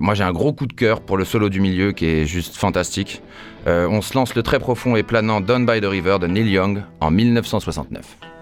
Moi, 0.01 0.15
j'ai 0.15 0.25
un 0.25 0.33
gros 0.33 0.53
coup 0.53 0.67
de 0.67 0.73
cœur 0.73 1.01
pour 1.01 1.17
le 1.17 1.25
solo 1.25 1.49
du 1.49 1.61
milieu 1.61 1.93
qui 1.93 2.07
est 2.07 2.27
juste 2.27 2.57
fantastique. 2.57 3.23
On 3.67 4.01
se 4.01 4.15
lance 4.15 4.35
le 4.35 4.43
très 4.43 4.59
profond 4.59 4.97
et 4.97 5.05
planant 5.05 5.41
Down 5.41 5.67
by 5.67 5.81
the 5.81 5.87
River 5.87 6.19
de 6.21 6.27
Neil 6.27 6.49
Young 6.49 6.83
en 7.01 7.11
1969. 7.11 8.34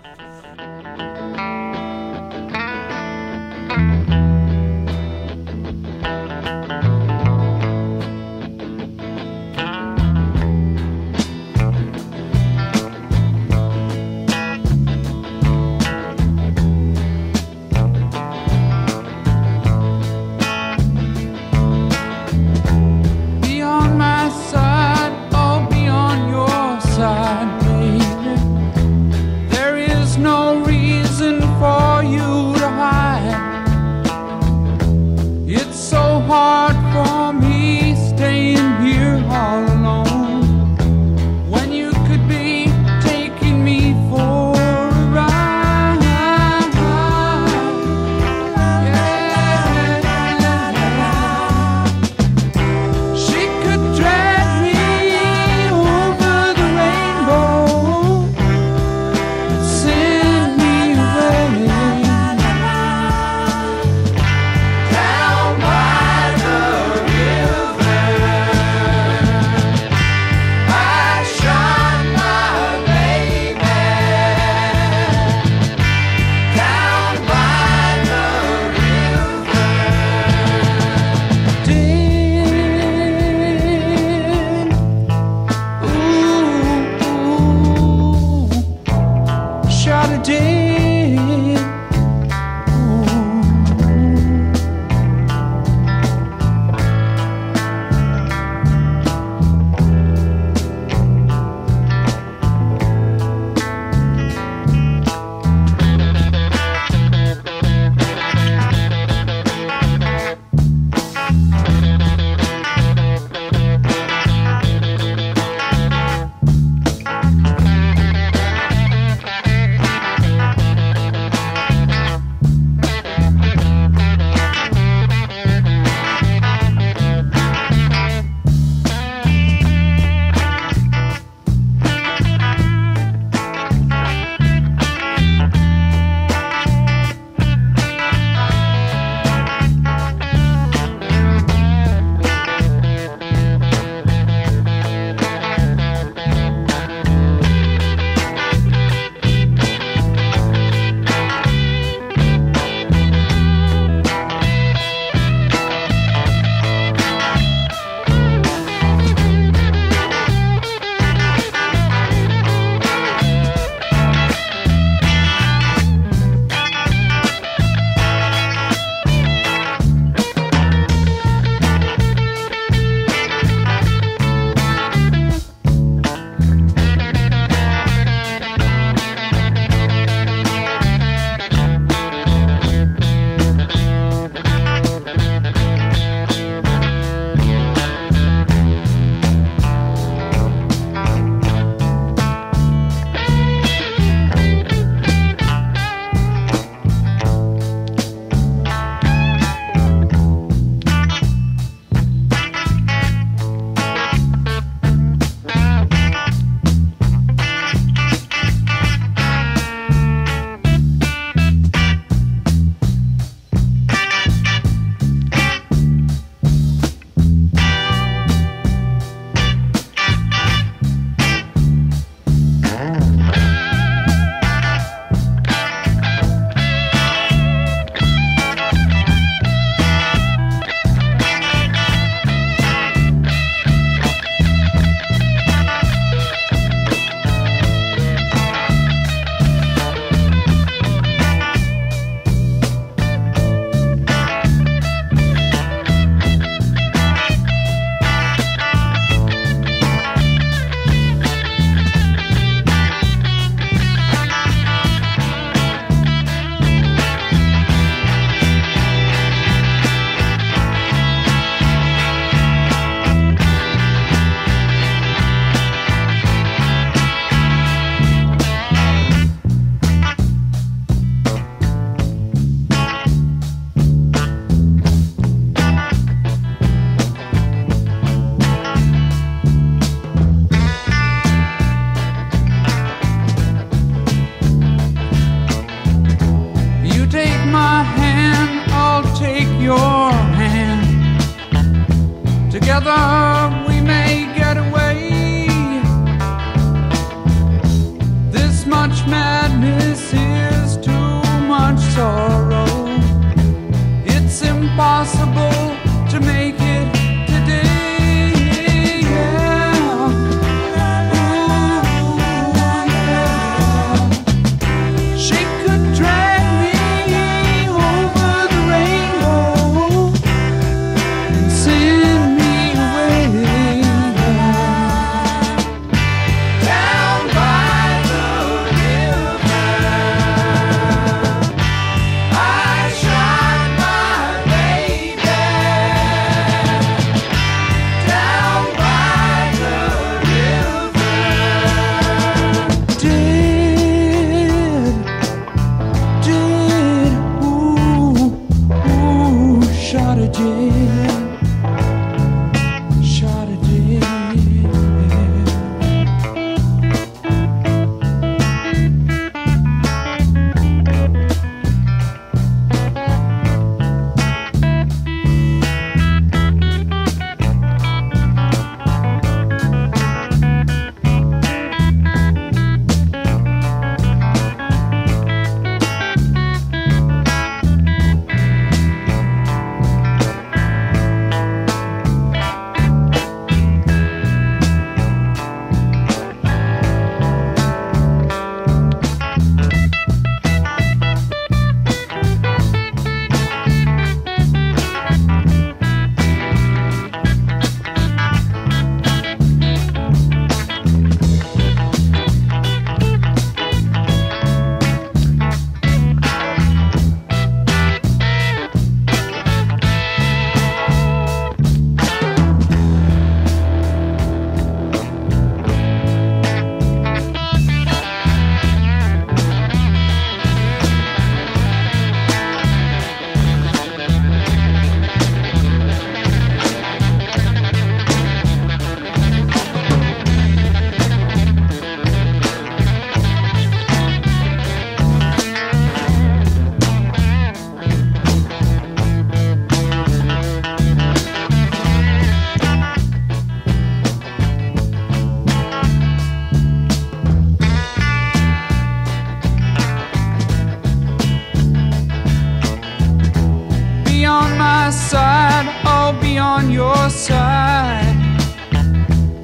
My 454.62 454.90
side, 454.90 455.66
I'll 455.84 456.18
be 456.26 456.38
on 456.38 456.70
your 456.70 457.02
side. 457.10 458.16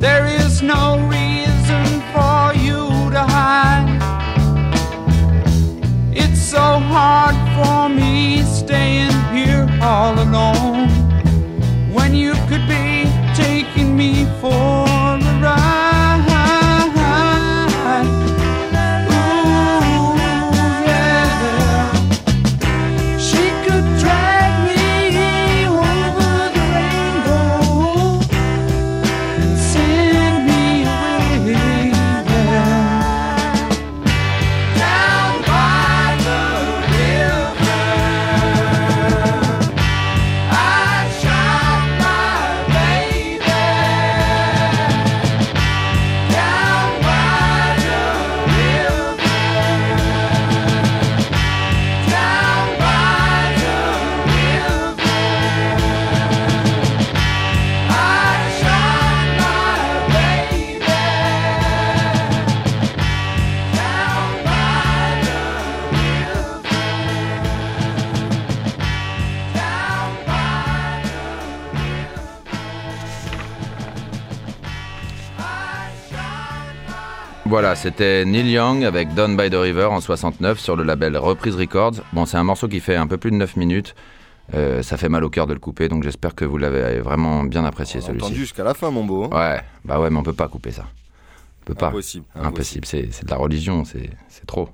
There 0.04 0.26
is 0.42 0.62
no 0.62 0.84
reason 1.16 1.86
for 2.12 2.42
you 2.66 2.80
to 3.14 3.22
hide. 3.36 3.90
It's 6.22 6.42
so 6.54 6.66
hard 6.94 7.36
for 7.56 7.80
me 8.00 8.42
staying 8.60 9.18
here 9.36 9.66
all 9.90 10.14
alone 10.26 10.88
when 11.96 12.10
you 12.24 12.34
could 12.48 12.66
be 12.76 12.88
taking 13.44 13.90
me 14.00 14.12
for 14.40 14.87
Voilà, 77.60 77.74
c'était 77.74 78.24
Neil 78.24 78.48
Young 78.52 78.84
avec 78.84 79.14
Down 79.14 79.36
by 79.36 79.50
the 79.50 79.56
River 79.56 79.86
en 79.86 80.00
69 80.00 80.60
sur 80.60 80.76
le 80.76 80.84
label 80.84 81.16
Reprise 81.16 81.56
Records. 81.56 81.94
Bon, 82.12 82.24
c'est 82.24 82.36
un 82.36 82.44
morceau 82.44 82.68
qui 82.68 82.78
fait 82.78 82.94
un 82.94 83.08
peu 83.08 83.16
plus 83.16 83.32
de 83.32 83.36
9 83.36 83.56
minutes. 83.56 83.96
Euh, 84.54 84.80
ça 84.84 84.96
fait 84.96 85.08
mal 85.08 85.24
au 85.24 85.28
cœur 85.28 85.48
de 85.48 85.54
le 85.54 85.58
couper, 85.58 85.88
donc 85.88 86.04
j'espère 86.04 86.36
que 86.36 86.44
vous 86.44 86.56
l'avez 86.56 87.00
vraiment 87.00 87.42
bien 87.42 87.64
apprécié 87.64 87.98
Entendu 88.00 88.20
celui-ci. 88.20 88.34
jusqu'à 88.36 88.62
la 88.62 88.74
fin, 88.74 88.92
mon 88.92 89.02
beau. 89.02 89.24
hein. 89.24 89.30
Ouais, 89.36 89.60
bah 89.84 89.98
ouais, 89.98 90.08
mais 90.08 90.18
on 90.18 90.22
peut 90.22 90.34
pas 90.34 90.46
couper 90.46 90.70
ça. 90.70 90.84
On 91.62 91.64
peut 91.64 91.74
pas. 91.74 91.88
Impossible, 91.88 92.26
Impossible. 92.36 92.86
C'est, 92.86 93.24
de 93.24 93.28
la 93.30 93.36
religion, 93.36 93.84
c'est, 93.84 94.08
c'est 94.28 94.46
trop. 94.46 94.68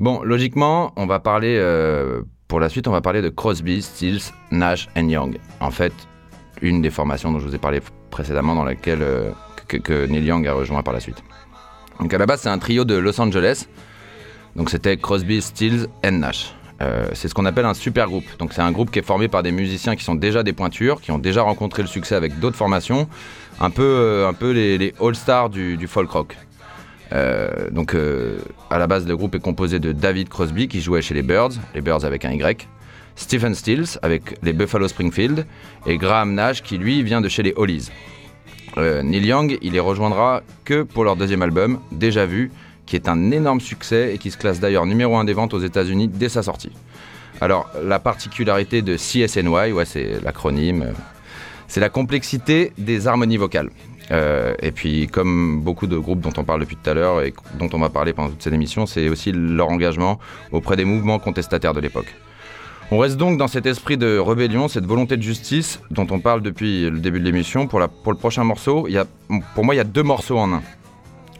Bon, 0.00 0.24
logiquement, 0.24 0.92
on 0.96 1.06
va 1.06 1.20
parler 1.20 1.56
euh, 1.56 2.22
pour 2.48 2.58
la 2.58 2.68
suite, 2.68 2.88
on 2.88 2.92
va 2.92 3.00
parler 3.00 3.22
de 3.22 3.28
Crosby, 3.28 3.80
Stills, 3.80 4.32
Nash 4.50 4.88
and 4.96 5.08
Young. 5.08 5.38
En 5.60 5.70
fait, 5.70 5.92
une 6.62 6.82
des 6.82 6.90
formations 6.90 7.30
dont 7.30 7.38
je 7.38 7.46
vous 7.46 7.54
ai 7.54 7.58
parlé 7.58 7.80
précédemment, 8.10 8.56
dans 8.56 8.64
laquelle 8.64 9.02
euh, 9.02 9.30
que, 9.68 9.76
que 9.76 10.06
Neil 10.06 10.24
Young 10.24 10.48
a 10.48 10.52
rejoint 10.52 10.82
par 10.82 10.92
la 10.92 10.98
suite. 10.98 11.22
Donc 12.00 12.12
à 12.12 12.18
la 12.18 12.26
base, 12.26 12.40
c'est 12.42 12.48
un 12.48 12.58
trio 12.58 12.84
de 12.84 12.94
Los 12.94 13.20
Angeles. 13.20 13.66
Donc 14.54 14.70
c'était 14.70 14.96
Crosby, 14.96 15.40
Stills 15.42 15.86
and 16.04 16.12
Nash. 16.12 16.54
Euh, 16.82 17.06
c'est 17.14 17.28
ce 17.28 17.34
qu'on 17.34 17.46
appelle 17.46 17.64
un 17.64 17.74
super 17.74 18.06
groupe. 18.06 18.24
Donc 18.38 18.52
c'est 18.52 18.60
un 18.62 18.72
groupe 18.72 18.90
qui 18.90 18.98
est 18.98 19.06
formé 19.06 19.28
par 19.28 19.42
des 19.42 19.52
musiciens 19.52 19.96
qui 19.96 20.04
sont 20.04 20.14
déjà 20.14 20.42
des 20.42 20.52
pointures, 20.52 21.00
qui 21.00 21.10
ont 21.10 21.18
déjà 21.18 21.42
rencontré 21.42 21.82
le 21.82 21.88
succès 21.88 22.14
avec 22.14 22.38
d'autres 22.38 22.56
formations, 22.56 23.08
un 23.60 23.70
peu, 23.70 23.82
euh, 23.82 24.28
un 24.28 24.34
peu 24.34 24.50
les, 24.52 24.94
all-stars 25.00 25.50
du, 25.50 25.86
folk 25.86 26.10
rock. 26.10 26.36
Euh, 27.12 27.70
donc 27.70 27.94
à 28.70 28.78
la 28.78 28.86
base, 28.86 29.06
le 29.06 29.16
groupe 29.16 29.34
est 29.34 29.40
composé 29.40 29.78
de 29.78 29.92
David 29.92 30.28
Crosby 30.28 30.68
qui 30.68 30.80
jouait 30.80 31.02
chez 31.02 31.14
les 31.14 31.22
Birds, 31.22 31.52
les 31.74 31.80
Birds 31.80 32.04
avec 32.04 32.24
un 32.24 32.32
Y, 32.32 32.68
Stephen 33.14 33.54
Stills 33.54 33.98
avec 34.02 34.38
les 34.42 34.52
Buffalo 34.52 34.88
Springfield 34.88 35.46
et 35.86 35.96
Graham 35.96 36.34
Nash 36.34 36.62
qui 36.62 36.78
lui 36.78 37.02
vient 37.02 37.20
de 37.20 37.28
chez 37.28 37.42
les 37.42 37.54
Hollies. 37.56 37.90
Euh, 38.78 39.02
Neil 39.02 39.24
Young, 39.24 39.58
il 39.62 39.72
les 39.72 39.80
rejoindra 39.80 40.42
que 40.64 40.82
pour 40.82 41.04
leur 41.04 41.16
deuxième 41.16 41.42
album, 41.42 41.78
Déjà 41.92 42.26
Vu, 42.26 42.50
qui 42.84 42.96
est 42.96 43.08
un 43.08 43.30
énorme 43.30 43.60
succès 43.60 44.14
et 44.14 44.18
qui 44.18 44.30
se 44.30 44.36
classe 44.36 44.60
d'ailleurs 44.60 44.86
numéro 44.86 45.16
1 45.16 45.24
des 45.24 45.32
ventes 45.32 45.54
aux 45.54 45.60
États-Unis 45.60 46.08
dès 46.08 46.28
sa 46.28 46.42
sortie. 46.42 46.72
Alors, 47.40 47.70
la 47.82 47.98
particularité 47.98 48.82
de 48.82 48.96
CSNY, 48.96 49.72
ouais, 49.72 49.84
c'est 49.84 50.22
l'acronyme, 50.22 50.82
euh, 50.82 50.92
c'est 51.68 51.80
la 51.80 51.88
complexité 51.88 52.72
des 52.78 53.06
harmonies 53.06 53.36
vocales. 53.36 53.70
Euh, 54.10 54.54
et 54.62 54.72
puis, 54.72 55.08
comme 55.08 55.60
beaucoup 55.60 55.86
de 55.86 55.98
groupes 55.98 56.20
dont 56.20 56.32
on 56.36 56.44
parle 56.44 56.60
depuis 56.60 56.76
tout 56.76 56.88
à 56.88 56.94
l'heure 56.94 57.22
et 57.22 57.34
dont 57.58 57.68
on 57.72 57.78
va 57.78 57.90
parler 57.90 58.12
pendant 58.12 58.30
toute 58.30 58.42
cette 58.42 58.52
émission, 58.52 58.86
c'est 58.86 59.08
aussi 59.08 59.32
leur 59.32 59.68
engagement 59.68 60.18
auprès 60.52 60.76
des 60.76 60.84
mouvements 60.84 61.18
contestataires 61.18 61.74
de 61.74 61.80
l'époque. 61.80 62.14
On 62.92 62.98
reste 62.98 63.16
donc 63.16 63.36
dans 63.36 63.48
cet 63.48 63.66
esprit 63.66 63.96
de 63.96 64.16
rébellion, 64.18 64.68
cette 64.68 64.86
volonté 64.86 65.16
de 65.16 65.22
justice 65.22 65.80
dont 65.90 66.06
on 66.10 66.20
parle 66.20 66.40
depuis 66.40 66.88
le 66.88 67.00
début 67.00 67.18
de 67.18 67.24
l'émission. 67.24 67.66
Pour, 67.66 67.80
le 67.80 67.88
prochain 68.16 68.44
morceau, 68.44 68.86
pour 69.54 69.64
moi, 69.64 69.74
il 69.74 69.78
y 69.78 69.80
a 69.80 69.84
deux 69.84 70.04
morceaux 70.04 70.38
en 70.38 70.52
un. 70.52 70.62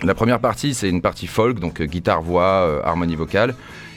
La 0.02 0.14
première 0.14 0.40
partie, 0.40 0.74
c'est 0.74 0.88
une 0.90 1.00
partie 1.00 1.26
folk, 1.26 1.58
donc 1.60 1.80
euh, 1.80 1.86
guitare, 1.86 2.20
voix, 2.20 2.42
euh, 2.66 2.80
harmonie 2.84 3.14
vocale. 3.14 3.54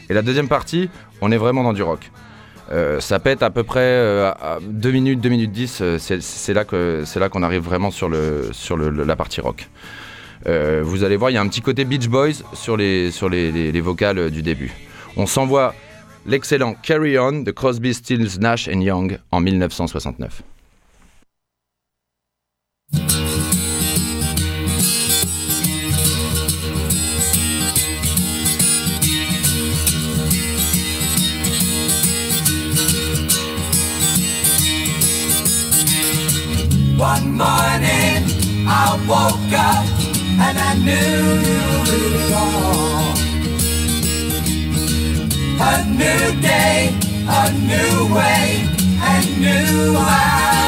Et 0.09 0.13
la 0.13 0.21
deuxième 0.21 0.47
partie, 0.47 0.89
on 1.21 1.31
est 1.31 1.37
vraiment 1.37 1.63
dans 1.63 1.73
du 1.73 1.83
rock. 1.83 2.11
Euh, 2.71 2.99
ça 2.99 3.19
pète 3.19 3.41
à 3.43 3.49
peu 3.49 3.63
près 3.63 3.79
euh, 3.81 4.29
à 4.31 4.59
2 4.61 4.91
minutes, 4.91 5.19
2 5.19 5.29
minutes 5.29 5.51
10. 5.51 5.79
euh, 5.81 5.97
c'est- 5.99 6.53
là 6.53 6.63
qu'on 7.29 7.43
arrive 7.43 7.63
vraiment 7.63 7.89
sur, 7.91 8.09
la 8.09 9.15
partie 9.15 9.41
rock. 9.41 9.67
Vous 10.45 11.03
allez 11.03 11.17
voir, 11.17 11.31
il 11.31 11.33
y 11.33 11.37
a 11.37 11.41
un 11.41 11.47
petit 11.49 11.61
côté 11.61 11.83
Beach 11.83 12.07
Boys 12.07 12.43
sur 12.53 12.77
les, 12.77 13.09
les, 13.29 13.51
les- 13.51 13.71
les 13.73 13.81
vocales 13.81 14.29
du 14.29 14.41
début. 14.43 14.71
On 15.17 15.25
s'envoie 15.25 15.73
l'excellent 16.29 16.75
Carry 16.75 17.17
On 17.17 17.41
de 17.41 17.51
Crosby, 17.51 17.93
Stills, 17.93 18.39
Nash 18.39 18.67
Young 18.83 19.17
en 19.31 19.41
1969. 19.41 20.43
One 36.97 37.31
morning 37.31 38.25
I 38.67 38.99
woke 39.07 39.53
up 39.57 39.85
and 40.41 40.79
new 46.31 46.41
day, 46.41 46.95
a 47.27 47.51
new 47.53 48.13
way, 48.13 48.67
and 49.01 49.39
new 49.39 49.95
eyes 49.97 50.58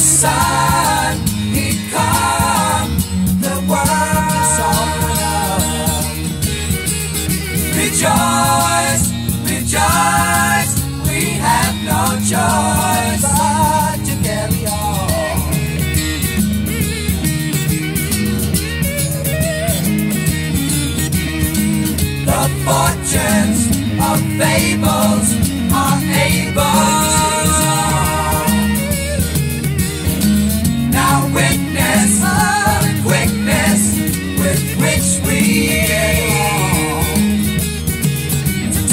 sun 0.00 1.18
he 1.52 1.90
come, 1.90 2.90
the 3.40 3.56
world 3.68 4.32
is 4.40 4.58
open 4.72 5.18
up. 5.28 6.04
Rejoice, 7.76 9.04
rejoice, 9.44 10.72
we 11.06 11.20
have 11.36 11.74
no 11.84 12.02
choice 12.32 13.22
but 13.22 13.98
to 14.06 14.14
carry 14.24 14.64
on. 14.66 14.78
The 22.24 22.42
fortunes 22.64 23.60
of 24.00 24.18
fables 24.38 25.39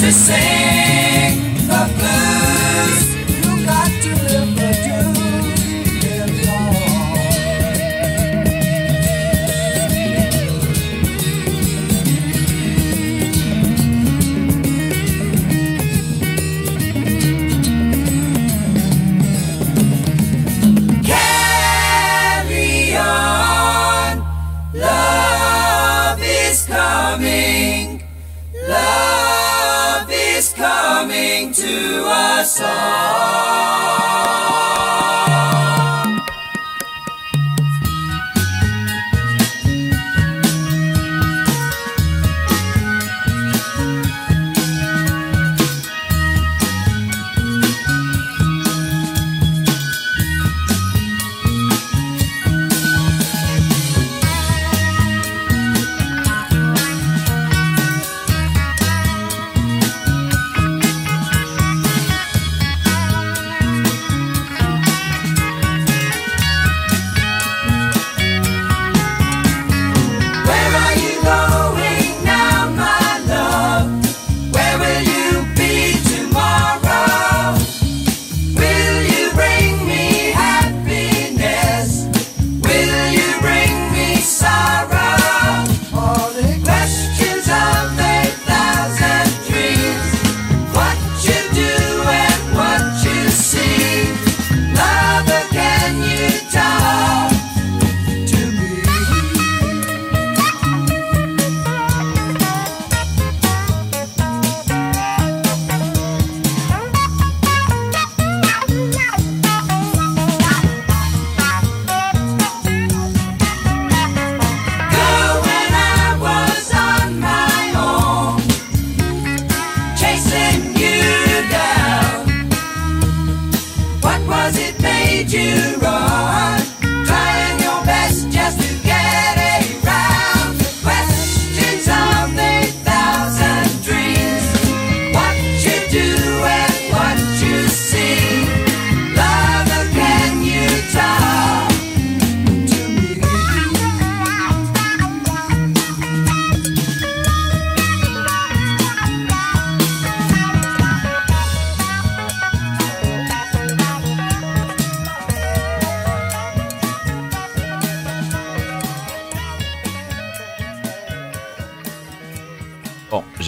to 0.08 0.14
sing 0.14 0.57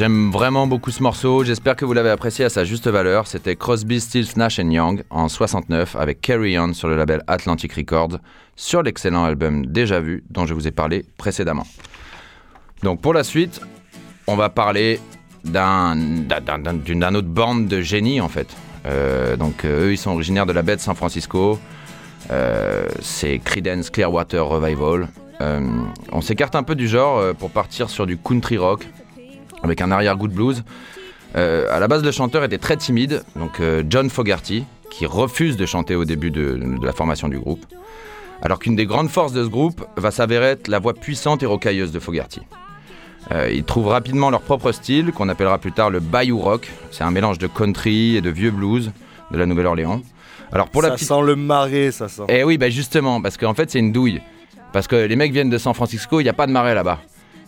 J'aime 0.00 0.30
vraiment 0.30 0.66
beaucoup 0.66 0.90
ce 0.90 1.02
morceau, 1.02 1.44
j'espère 1.44 1.76
que 1.76 1.84
vous 1.84 1.92
l'avez 1.92 2.08
apprécié 2.08 2.46
à 2.46 2.48
sa 2.48 2.64
juste 2.64 2.88
valeur. 2.88 3.26
C'était 3.26 3.54
Crosby, 3.54 4.00
Stills, 4.00 4.28
Nash 4.36 4.56
Young 4.56 5.04
en 5.10 5.28
69 5.28 5.94
avec 5.94 6.22
Carry 6.22 6.58
On 6.58 6.72
sur 6.72 6.88
le 6.88 6.96
label 6.96 7.22
Atlantic 7.26 7.74
Records 7.74 8.16
sur 8.56 8.82
l'excellent 8.82 9.24
album 9.26 9.66
Déjà 9.66 10.00
Vu 10.00 10.24
dont 10.30 10.46
je 10.46 10.54
vous 10.54 10.66
ai 10.66 10.70
parlé 10.70 11.04
précédemment. 11.18 11.66
Donc 12.82 13.02
pour 13.02 13.12
la 13.12 13.22
suite, 13.24 13.60
on 14.26 14.36
va 14.36 14.48
parler 14.48 15.00
d'un- 15.44 15.96
d'un- 15.96 16.40
d'un- 16.40 16.72
d'une 16.72 17.00
d'un 17.00 17.14
autre 17.14 17.28
bande 17.28 17.68
de 17.68 17.82
génies 17.82 18.22
en 18.22 18.30
fait. 18.30 18.48
Euh, 18.86 19.36
donc 19.36 19.66
euh, 19.66 19.88
eux 19.88 19.92
ils 19.92 19.98
sont 19.98 20.12
originaires 20.12 20.46
de 20.46 20.52
la 20.54 20.62
baie 20.62 20.76
de 20.76 20.80
San 20.80 20.94
Francisco. 20.96 21.58
Euh, 22.30 22.86
c'est 23.02 23.38
Creedence 23.38 23.90
Clearwater 23.90 24.46
Revival. 24.46 25.08
On 26.12 26.20
s'écarte 26.22 26.54
un 26.54 26.62
peu 26.62 26.74
du 26.74 26.88
genre 26.88 27.34
pour 27.34 27.50
partir 27.50 27.90
sur 27.90 28.06
du 28.06 28.16
country 28.16 28.56
rock 28.56 28.86
avec 29.62 29.80
un 29.80 29.90
arrière-goût 29.90 30.28
de 30.28 30.34
blues. 30.34 30.64
Euh, 31.36 31.66
à 31.70 31.78
la 31.78 31.88
base, 31.88 32.02
le 32.02 32.10
chanteur 32.10 32.42
était 32.44 32.58
très 32.58 32.76
timide, 32.76 33.22
donc 33.36 33.60
euh, 33.60 33.82
John 33.88 34.10
Fogerty, 34.10 34.64
qui 34.90 35.06
refuse 35.06 35.56
de 35.56 35.66
chanter 35.66 35.94
au 35.94 36.04
début 36.04 36.30
de, 36.30 36.54
de 36.80 36.84
la 36.84 36.92
formation 36.92 37.28
du 37.28 37.38
groupe. 37.38 37.64
Alors 38.42 38.58
qu'une 38.58 38.74
des 38.74 38.86
grandes 38.86 39.10
forces 39.10 39.32
de 39.32 39.44
ce 39.44 39.48
groupe 39.48 39.84
va 39.96 40.10
s'avérer 40.10 40.46
être 40.46 40.68
la 40.68 40.78
voix 40.78 40.94
puissante 40.94 41.42
et 41.42 41.46
rocailleuse 41.46 41.92
de 41.92 42.00
Fogerty. 42.00 42.40
Euh, 43.32 43.50
ils 43.52 43.64
trouvent 43.64 43.88
rapidement 43.88 44.30
leur 44.30 44.40
propre 44.40 44.72
style, 44.72 45.12
qu'on 45.12 45.28
appellera 45.28 45.58
plus 45.58 45.72
tard 45.72 45.90
le 45.90 46.00
Bayou 46.00 46.38
Rock. 46.38 46.68
C'est 46.90 47.04
un 47.04 47.10
mélange 47.10 47.38
de 47.38 47.46
country 47.46 48.16
et 48.16 48.20
de 48.22 48.30
vieux 48.30 48.50
blues 48.50 48.92
de 49.30 49.38
la 49.38 49.46
Nouvelle-Orléans. 49.46 50.00
Alors 50.52 50.68
pour 50.68 50.82
la 50.82 50.88
ça 50.88 50.94
petite 50.94 51.08
sent 51.08 51.22
le 51.22 51.36
marais, 51.36 51.92
ça 51.92 52.08
sent. 52.08 52.22
eh 52.28 52.42
oui, 52.42 52.58
bah 52.58 52.70
justement, 52.70 53.20
parce 53.20 53.36
qu'en 53.36 53.54
fait 53.54 53.70
c'est 53.70 53.78
une 53.78 53.92
douille. 53.92 54.20
Parce 54.72 54.88
que 54.88 54.96
les 54.96 55.16
mecs 55.16 55.32
viennent 55.32 55.50
de 55.50 55.58
San 55.58 55.74
Francisco, 55.74 56.18
il 56.18 56.24
n'y 56.24 56.28
a 56.30 56.32
pas 56.32 56.46
de 56.46 56.52
marais 56.52 56.74
là-bas. 56.74 56.98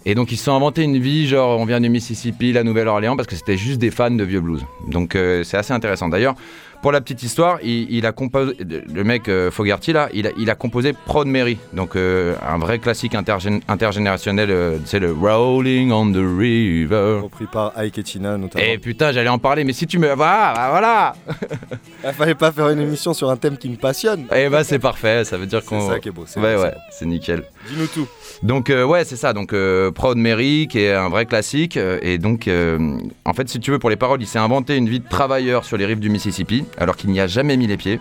Et 0.04 0.14
donc 0.14 0.32
ils 0.32 0.36
se 0.36 0.44
sont 0.44 0.52
inventés 0.52 0.82
une 0.82 0.98
vie, 0.98 1.28
genre 1.28 1.60
on 1.60 1.64
vient 1.64 1.80
du 1.80 1.88
Mississippi, 1.88 2.52
la 2.52 2.64
Nouvelle-Orléans, 2.64 3.16
parce 3.16 3.28
que 3.28 3.36
c'était 3.36 3.56
juste 3.56 3.78
des 3.78 3.90
fans 3.90 4.10
de 4.10 4.24
vieux 4.24 4.40
blues. 4.40 4.64
Donc 4.88 5.14
euh, 5.14 5.44
c'est 5.44 5.56
assez 5.56 5.72
intéressant. 5.72 6.08
D'ailleurs, 6.08 6.34
pour 6.82 6.92
la 6.92 7.00
petite 7.00 7.22
histoire, 7.22 7.58
il, 7.62 7.90
il 7.90 8.04
a 8.06 8.12
composé, 8.12 8.54
le 8.60 9.04
mec 9.04 9.28
euh, 9.28 9.50
Fogerty 9.50 9.92
là, 9.92 10.08
il 10.12 10.26
a, 10.26 10.30
il 10.36 10.50
a 10.50 10.54
composé 10.54 10.92
Proud 11.06 11.26
Mary, 11.28 11.56
donc 11.72 11.94
euh, 11.96 12.34
un 12.46 12.58
vrai 12.58 12.78
classique 12.80 13.14
intergén- 13.14 13.62
intergénérationnel, 13.68 14.50
euh, 14.50 14.78
c'est 14.84 14.98
le 14.98 15.12
Rolling 15.12 15.92
on 15.92 16.10
the 16.12 16.16
River. 16.16 17.20
Repris 17.22 17.46
par 17.46 17.72
Ike 17.78 17.98
et 17.98 18.02
Tina 18.02 18.36
notamment. 18.36 18.64
Et 18.64 18.78
putain, 18.78 19.12
j'allais 19.12 19.28
en 19.28 19.38
parler, 19.38 19.64
mais 19.64 19.72
si 19.72 19.86
tu 19.86 19.98
me. 19.98 20.12
Voilà, 20.14 20.52
bah 20.54 20.68
voilà 20.70 21.14
Il 22.04 22.12
fallait 22.12 22.34
pas 22.34 22.50
faire 22.52 22.68
une 22.70 22.80
émission 22.80 23.14
sur 23.14 23.30
un 23.30 23.36
thème 23.36 23.56
qui 23.56 23.68
me 23.68 23.76
passionne. 23.76 24.26
Et 24.34 24.48
bah 24.48 24.64
c'est 24.64 24.78
parfait, 24.80 25.24
ça 25.24 25.36
veut 25.38 25.46
dire 25.46 25.60
C'est 25.62 25.68
qu'on. 25.68 25.88
ça 25.88 26.00
qui 26.00 26.08
est 26.08 26.12
beau. 26.12 26.24
c'est 26.26 26.40
Ouais, 26.40 26.54
beau, 26.56 26.60
c'est 26.62 26.66
ouais, 26.68 26.74
c'est 26.90 27.06
nickel. 27.06 27.44
Dis-nous 27.68 27.86
tout. 27.86 28.08
Donc 28.42 28.68
ouais, 28.70 29.04
c'est 29.04 29.16
ça. 29.16 29.32
Donc 29.32 29.54
Proud 29.94 30.16
Mary, 30.18 30.66
qui 30.68 30.80
est 30.80 30.92
un 30.92 31.08
vrai 31.08 31.26
classique. 31.26 31.76
et 31.76 32.18
donc, 32.18 32.48
en 33.24 33.34
fait, 33.34 33.48
si 33.48 33.60
tu 33.60 33.70
veux, 33.70 33.78
pour 33.78 33.90
les 33.90 33.96
paroles, 33.96 34.20
il 34.20 34.26
s'est 34.26 34.38
inventé 34.40 34.76
une 34.76 34.88
vie 34.88 35.00
de 35.00 35.08
travailleur 35.08 35.64
sur 35.64 35.76
les 35.76 35.86
rives 35.86 36.00
du 36.00 36.08
Mississippi, 36.10 36.64
alors 36.78 36.96
qu'il 36.96 37.10
n'y 37.10 37.20
a 37.20 37.26
jamais 37.26 37.56
mis 37.56 37.66
les 37.66 37.76
pieds. 37.76 38.00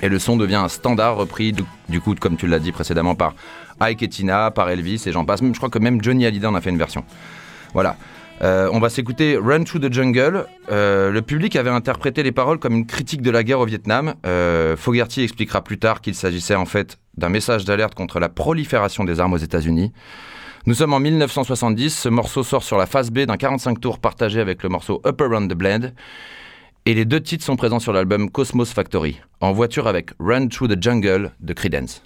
Et 0.00 0.08
le 0.08 0.18
son 0.18 0.36
devient 0.36 0.56
un 0.56 0.68
standard 0.68 1.16
repris, 1.16 1.52
du, 1.52 2.00
coup, 2.00 2.14
comme 2.14 2.36
tu 2.36 2.46
l'as 2.46 2.60
dit 2.60 2.72
précédemment, 2.72 3.14
par 3.14 3.34
Ike 3.80 4.02
et 4.02 4.08
Tina, 4.08 4.50
par 4.50 4.70
Elvis, 4.70 5.02
et 5.06 5.12
j'en 5.12 5.24
passe. 5.24 5.42
Même, 5.42 5.54
je 5.54 5.58
crois 5.58 5.70
que 5.70 5.78
même 5.78 6.02
Johnny 6.02 6.24
Hallyday 6.24 6.46
en 6.46 6.54
a 6.54 6.60
fait 6.60 6.70
une 6.70 6.78
version. 6.78 7.04
Voilà. 7.74 7.96
Euh, 8.40 8.70
on 8.72 8.78
va 8.78 8.88
s'écouter 8.88 9.36
Run 9.36 9.64
Through 9.64 9.80
the 9.80 9.92
Jungle. 9.92 10.46
Euh, 10.70 11.10
le 11.10 11.22
public 11.22 11.56
avait 11.56 11.70
interprété 11.70 12.22
les 12.22 12.30
paroles 12.30 12.58
comme 12.58 12.74
une 12.74 12.86
critique 12.86 13.22
de 13.22 13.30
la 13.30 13.42
guerre 13.42 13.60
au 13.60 13.66
Vietnam. 13.66 14.14
Euh, 14.26 14.76
Fogerty 14.76 15.22
expliquera 15.22 15.62
plus 15.62 15.78
tard 15.78 16.00
qu'il 16.00 16.14
s'agissait 16.14 16.54
en 16.54 16.66
fait 16.66 16.98
d'un 17.16 17.30
message 17.30 17.64
d'alerte 17.64 17.96
contre 17.96 18.20
la 18.20 18.28
prolifération 18.28 19.02
des 19.02 19.18
armes 19.18 19.32
aux 19.32 19.38
États-Unis. 19.38 19.92
Nous 20.66 20.74
sommes 20.74 20.92
en 20.92 21.00
1970, 21.00 21.96
ce 21.96 22.08
morceau 22.08 22.42
sort 22.42 22.62
sur 22.62 22.78
la 22.78 22.86
face 22.86 23.10
B 23.10 23.20
d'un 23.20 23.36
45 23.36 23.80
tours 23.80 23.98
partagé 23.98 24.40
avec 24.40 24.62
le 24.62 24.68
morceau 24.68 25.00
Upper 25.04 25.24
Round 25.24 25.50
the 25.50 25.56
Blend. 25.56 25.92
Et 26.88 26.94
les 26.94 27.04
deux 27.04 27.20
titres 27.20 27.44
sont 27.44 27.56
présents 27.56 27.80
sur 27.80 27.92
l'album 27.92 28.30
Cosmos 28.30 28.72
Factory, 28.72 29.20
en 29.42 29.52
voiture 29.52 29.88
avec 29.88 30.12
Run 30.18 30.48
Through 30.48 30.74
the 30.74 30.82
Jungle 30.82 31.32
de 31.38 31.52
Creedence. 31.52 32.02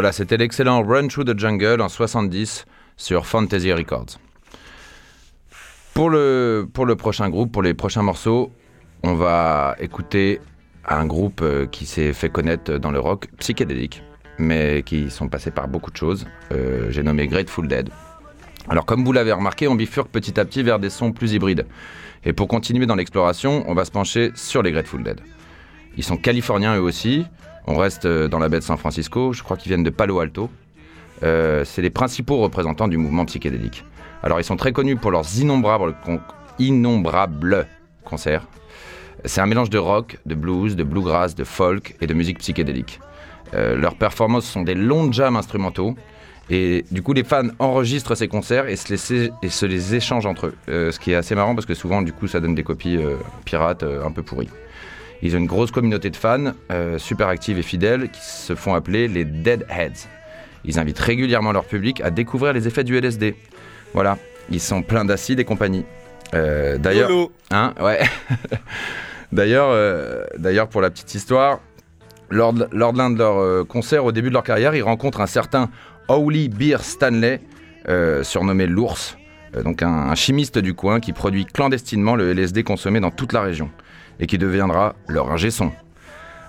Voilà, 0.00 0.12
c'était 0.12 0.38
l'excellent 0.38 0.82
Run 0.82 1.08
Through 1.08 1.26
the 1.26 1.38
Jungle 1.38 1.82
en 1.82 1.90
70 1.90 2.64
sur 2.96 3.26
Fantasy 3.26 3.70
Records. 3.70 4.18
Pour 5.92 6.08
le, 6.08 6.66
prochain 6.96 7.28
groupe, 7.28 7.52
pour 7.52 7.60
les 7.60 7.74
prochains 7.74 8.00
morceaux, 8.00 8.50
on 9.02 9.12
va 9.12 9.76
écouter 9.78 10.40
un 10.88 11.04
groupe 11.04 11.42
euh, 11.42 11.66
qui 11.66 11.84
s'est 11.84 12.14
fait 12.14 12.30
connaître 12.30 12.78
dans 12.78 12.90
le 12.90 12.98
rock 12.98 13.26
psychédélique, 13.40 14.02
mais 14.38 14.82
qui 14.84 15.10
sont 15.10 15.28
passés 15.28 15.50
par 15.50 15.68
beaucoup 15.68 15.90
de 15.90 15.98
choses. 15.98 16.26
Euh, 16.52 16.86
J'ai 16.88 17.02
nommé 17.02 17.26
Grateful 17.26 17.68
Dead. 17.68 17.90
Alors 18.70 18.86
comme 18.86 19.04
vous 19.04 19.12
l'avez 19.12 19.32
remarqué, 19.32 19.68
on 19.68 19.74
bifurque 19.74 20.08
petit 20.08 20.40
à 20.40 20.46
petit 20.46 20.62
vers 20.62 20.78
des 20.78 20.88
sons 20.88 21.12
plus 21.12 21.34
hybrides. 21.34 21.66
Et 22.24 22.32
pour 22.32 22.48
continuer 22.48 22.86
dans 22.86 22.96
l'exploration, 22.96 23.64
on 23.66 23.74
va 23.74 23.84
se 23.84 23.90
pencher 23.90 24.32
sur 24.34 24.62
les 24.62 24.72
Grateful 24.72 25.02
Dead. 25.02 25.20
Ils 25.98 26.04
sont 26.04 26.16
californiens 26.16 26.74
eux 26.78 26.82
aussi. 26.82 27.26
On 27.66 27.76
reste 27.76 28.06
euh, 28.06 28.28
dans 28.28 28.38
la 28.38 28.48
baie 28.48 28.58
de 28.58 28.64
San 28.64 28.76
Francisco. 28.76 29.32
Je 29.32 29.42
crois 29.42 29.56
qu'ils 29.56 29.70
viennent 29.70 29.84
de 29.84 29.90
Palo 29.90 30.20
Alto. 30.20 30.50
Euh, 31.22 31.64
c'est 31.64 31.82
les 31.82 31.90
principaux 31.90 32.38
représentants 32.38 32.88
du 32.88 32.96
mouvement 32.96 33.24
psychédélique. 33.26 33.84
Alors 34.22 34.40
ils 34.40 34.44
sont 34.44 34.56
très 34.56 34.72
connus 34.72 34.96
pour 34.96 35.10
leurs 35.10 35.38
innombrables, 35.38 35.94
innombrables 36.58 37.66
concerts. 38.04 38.46
C'est 39.26 39.40
un 39.42 39.46
mélange 39.46 39.70
de 39.70 39.78
rock, 39.78 40.18
de 40.24 40.34
blues, 40.34 40.76
de 40.76 40.84
bluegrass, 40.84 41.34
de 41.34 41.44
folk 41.44 41.94
et 42.00 42.06
de 42.06 42.14
musique 42.14 42.38
psychédélique. 42.38 43.00
Euh, 43.52 43.76
leurs 43.76 43.96
performances 43.96 44.46
sont 44.46 44.62
des 44.62 44.74
longs 44.74 45.12
jams 45.12 45.36
instrumentaux. 45.36 45.94
Et 46.48 46.84
du 46.90 47.02
coup, 47.02 47.12
les 47.12 47.22
fans 47.22 47.48
enregistrent 47.60 48.16
ces 48.16 48.26
concerts 48.26 48.66
et 48.66 48.74
se 48.74 49.66
les, 49.66 49.94
échangent 49.94 50.26
entre 50.26 50.48
eux. 50.48 50.90
Ce 50.90 50.98
qui 50.98 51.12
est 51.12 51.14
assez 51.14 51.36
marrant 51.36 51.54
parce 51.54 51.66
que 51.66 51.74
souvent, 51.74 52.02
du 52.02 52.12
coup, 52.12 52.26
ça 52.26 52.40
donne 52.40 52.56
des 52.56 52.64
copies 52.64 52.98
pirates 53.44 53.84
un 53.84 54.10
peu 54.10 54.22
pourries. 54.22 54.48
Ils 55.22 55.34
ont 55.36 55.38
une 55.38 55.46
grosse 55.46 55.70
communauté 55.70 56.10
de 56.10 56.16
fans, 56.16 56.52
euh, 56.72 56.98
super 56.98 57.28
active 57.28 57.58
et 57.58 57.62
fidèles, 57.62 58.10
qui 58.10 58.20
se 58.22 58.54
font 58.54 58.74
appeler 58.74 59.06
les 59.06 59.24
Deadheads. 59.24 60.08
Ils 60.64 60.78
invitent 60.78 60.98
régulièrement 60.98 61.52
leur 61.52 61.64
public 61.64 62.00
à 62.00 62.10
découvrir 62.10 62.52
les 62.52 62.66
effets 62.66 62.84
du 62.84 62.96
LSD. 62.96 63.34
Voilà, 63.92 64.18
ils 64.50 64.60
sont 64.60 64.82
pleins 64.82 65.04
d'acide 65.04 65.40
et 65.40 65.44
compagnie. 65.44 65.84
Euh, 66.34 66.78
D'ailleurs, 66.78 67.10
hein, 67.50 67.74
ouais. 67.80 68.00
D'ailleurs, 69.32 69.68
euh, 69.70 70.24
d'ailleurs, 70.38 70.68
pour 70.68 70.80
la 70.80 70.90
petite 70.90 71.14
histoire, 71.14 71.60
lors 72.30 72.52
de, 72.52 72.66
lors 72.72 72.92
de 72.92 72.98
l'un 72.98 73.10
de 73.10 73.18
leurs 73.18 73.64
concerts 73.66 74.04
au 74.04 74.10
début 74.10 74.28
de 74.28 74.34
leur 74.34 74.42
carrière, 74.42 74.74
ils 74.74 74.82
rencontrent 74.82 75.20
un 75.20 75.28
certain 75.28 75.70
Howley 76.08 76.48
Beer 76.48 76.78
Stanley, 76.80 77.40
surnommé 78.22 78.66
l'ours, 78.66 79.16
donc 79.62 79.82
un, 79.82 79.88
un 79.88 80.14
chimiste 80.16 80.58
du 80.58 80.74
coin 80.74 80.98
qui 80.98 81.12
produit 81.12 81.46
clandestinement 81.46 82.16
le 82.16 82.32
LSD 82.32 82.64
consommé 82.64 82.98
dans 82.98 83.12
toute 83.12 83.32
la 83.32 83.42
région 83.42 83.70
et 84.20 84.26
qui 84.26 84.38
deviendra 84.38 84.94
leur 85.08 85.30
ingé 85.30 85.50
son. 85.50 85.72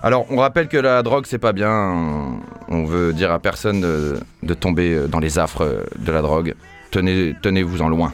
Alors, 0.02 0.26
on 0.30 0.36
rappelle 0.36 0.68
que 0.68 0.76
la 0.76 1.02
drogue, 1.02 1.26
c'est 1.26 1.38
pas 1.38 1.52
bien. 1.52 2.40
On 2.68 2.84
veut 2.84 3.12
dire 3.12 3.30
à 3.30 3.38
personne 3.38 3.80
de, 3.80 4.54
tomber 4.54 5.06
dans 5.08 5.20
les 5.20 5.38
affres 5.38 5.84
de 5.96 6.12
la 6.12 6.22
drogue. 6.22 6.54
Tenez, 6.90 7.34
tenez-vous-en 7.40 7.88
loin. 7.88 8.12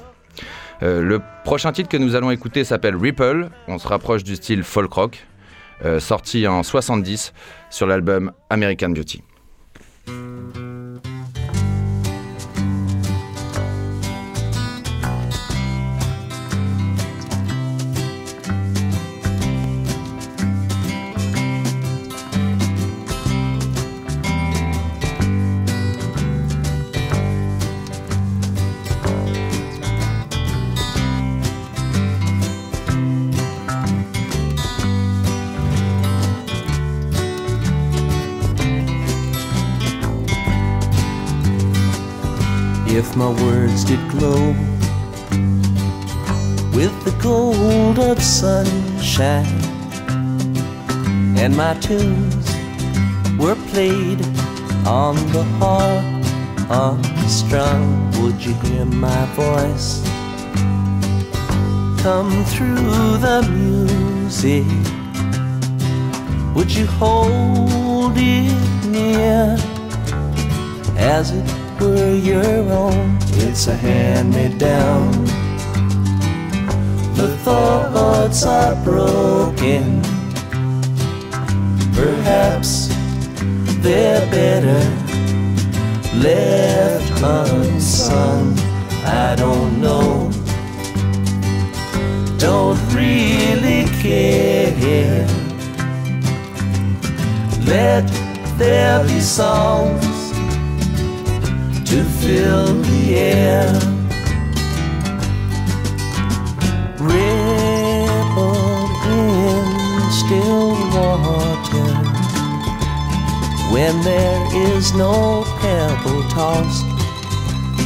Euh, 0.82 1.02
le 1.02 1.20
prochain 1.44 1.72
titre 1.72 1.88
que 1.88 1.96
nous 1.96 2.14
allons 2.14 2.30
écouter 2.30 2.64
s'appelle 2.64 2.96
Ripple. 2.96 3.48
On 3.66 3.78
se 3.78 3.88
rapproche 3.88 4.22
du 4.22 4.36
style 4.36 4.62
folk 4.62 4.92
rock, 4.92 5.26
euh, 5.84 5.98
sorti 5.98 6.46
en 6.46 6.62
70 6.62 7.32
sur 7.70 7.86
l'album 7.86 8.32
American 8.50 8.90
Beauty. 8.90 9.22
My 43.18 43.30
words 43.42 43.82
did 43.82 43.98
glow. 44.10 44.54
With 46.72 46.94
the 47.04 47.12
gold 47.20 47.98
of 47.98 48.22
sunshine, 48.22 49.44
and 51.36 51.56
my 51.56 51.74
tunes 51.80 52.46
were 53.36 53.56
played 53.72 54.24
on 54.86 55.16
the 55.32 55.42
harp 55.58 56.04
unstrung, 56.70 58.08
would 58.22 58.40
you 58.44 58.54
hear 58.62 58.84
my 58.84 59.24
voice? 59.34 60.00
Come 62.00 62.44
through 62.44 63.18
the 63.26 63.42
music? 63.50 64.64
Would 66.54 66.72
you 66.72 66.86
hold 66.86 68.12
it 68.16 68.86
near 68.86 69.56
as 70.96 71.32
it 71.32 71.57
were 71.80 72.14
your 72.14 72.44
own? 72.70 73.18
It's 73.44 73.66
a 73.66 73.74
hand 73.74 74.34
me 74.34 74.48
down. 74.56 75.10
The 77.14 77.36
thoughts 77.44 78.44
are 78.44 78.74
broken. 78.84 80.02
Perhaps 81.94 82.88
they're 83.82 84.26
better 84.30 84.82
left 86.18 87.22
unsung. 87.22 88.56
I 89.04 89.34
don't 89.36 89.80
know. 89.80 90.30
Don't 92.38 92.80
really 92.94 93.84
care. 94.00 95.26
Let 97.66 98.06
there 98.58 99.04
be 99.04 99.20
songs 99.20 100.07
to 101.88 102.04
fill 102.04 102.66
the 102.82 103.14
air. 103.16 103.72
Ripple 107.00 108.50
in 109.08 109.64
still 110.20 110.70
water 110.92 111.90
when 113.72 113.94
there 114.02 114.42
is 114.54 114.92
no 114.92 115.44
pebble 115.60 116.22
tossed, 116.28 116.84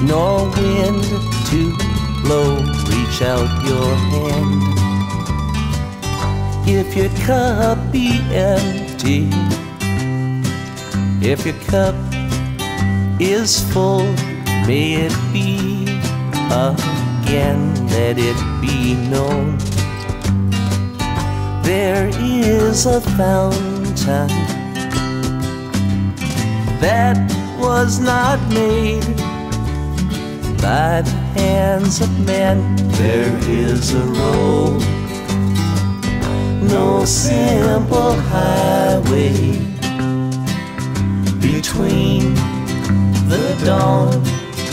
nor 0.02 0.50
wind 0.50 1.04
to 1.50 1.60
blow. 2.22 2.56
Reach 2.90 3.22
out 3.22 3.50
your 3.64 3.94
hand. 4.10 4.62
If 6.68 6.96
your 6.96 7.10
cup 7.24 7.78
be 7.92 8.18
empty, 8.32 9.28
if 11.24 11.46
your 11.46 11.54
cup 11.70 12.11
is 13.22 13.62
full, 13.72 14.02
may 14.66 14.94
it 15.06 15.16
be 15.32 15.84
again, 16.50 17.72
let 17.86 18.18
it 18.18 18.36
be 18.60 18.94
known. 19.08 19.56
There 21.62 22.10
is 22.18 22.86
a 22.86 23.00
fountain 23.00 24.26
that 26.80 27.16
was 27.60 28.00
not 28.00 28.40
made 28.48 29.16
by 30.60 31.02
the 31.02 31.16
hands 31.38 32.00
of 32.00 32.10
men. 32.26 32.74
There 32.98 33.38
is 33.48 33.94
a 33.94 34.04
road, 34.04 34.82
no 36.68 37.04
simple 37.04 38.14
highway 38.14 39.60
between 41.40 42.51
the 43.32 43.64
dawn 43.64 44.12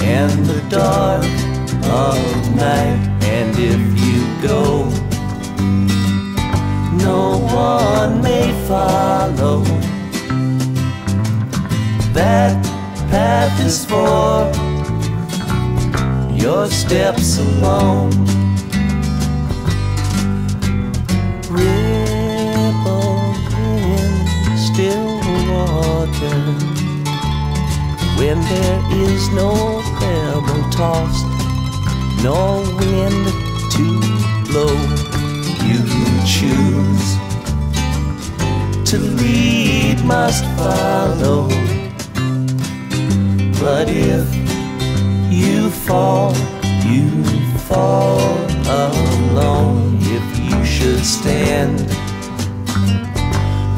and 0.02 0.46
the 0.46 0.62
dark 0.70 1.24
of 1.86 2.56
night. 2.56 3.00
And 3.24 3.56
if 3.58 3.82
you 4.06 4.20
go, 4.46 4.84
no 7.08 7.40
one 7.54 8.22
may 8.22 8.52
follow. 8.68 9.64
That 12.12 12.58
path 13.10 13.56
is 13.66 13.86
for 13.86 14.52
your 16.34 16.68
steps 16.68 17.40
alone. 17.40 18.12
Ripple 21.50 23.36
in 23.56 24.58
still 24.58 25.20
water 25.50 26.69
when 28.20 28.42
there 28.42 28.82
is 28.92 29.30
no 29.30 29.82
pebble 29.98 30.70
tossed, 30.72 31.26
no 32.22 32.60
wind 32.78 33.26
to 33.72 33.86
blow. 34.50 34.76
You 35.70 35.80
choose 36.28 37.08
to 38.90 38.98
lead, 39.00 40.04
must 40.04 40.44
follow. 40.58 41.48
But 43.62 43.88
if 43.88 44.28
you 45.32 45.70
fall, 45.70 46.36
you 46.86 47.24
fall 47.70 48.20
alone. 48.68 49.98
If 50.02 50.26
you 50.40 50.66
should 50.66 51.06
stand, 51.06 51.80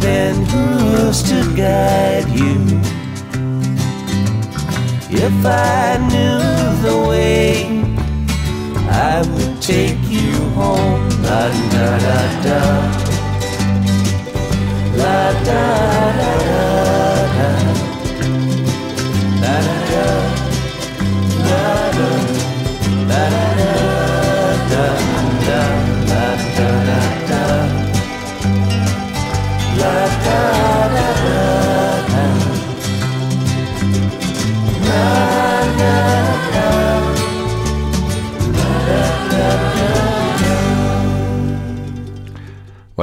then 0.01 0.33
who's 0.45 1.21
to 1.29 1.55
guide 1.55 2.27
you? 2.29 2.90
If 5.13 5.45
I 5.45 5.97
knew 6.09 6.39
the 6.87 6.97
way, 7.09 7.65
I 8.89 9.19
would 9.19 9.61
take 9.61 9.99
you 10.07 10.31
home. 10.51 11.09
La 11.21 11.49
da 11.73 11.97
da 12.05 12.19
da. 12.45 12.61
La 14.95 15.33
da 15.43 16.11
da 16.17 16.37
da. 16.47 16.90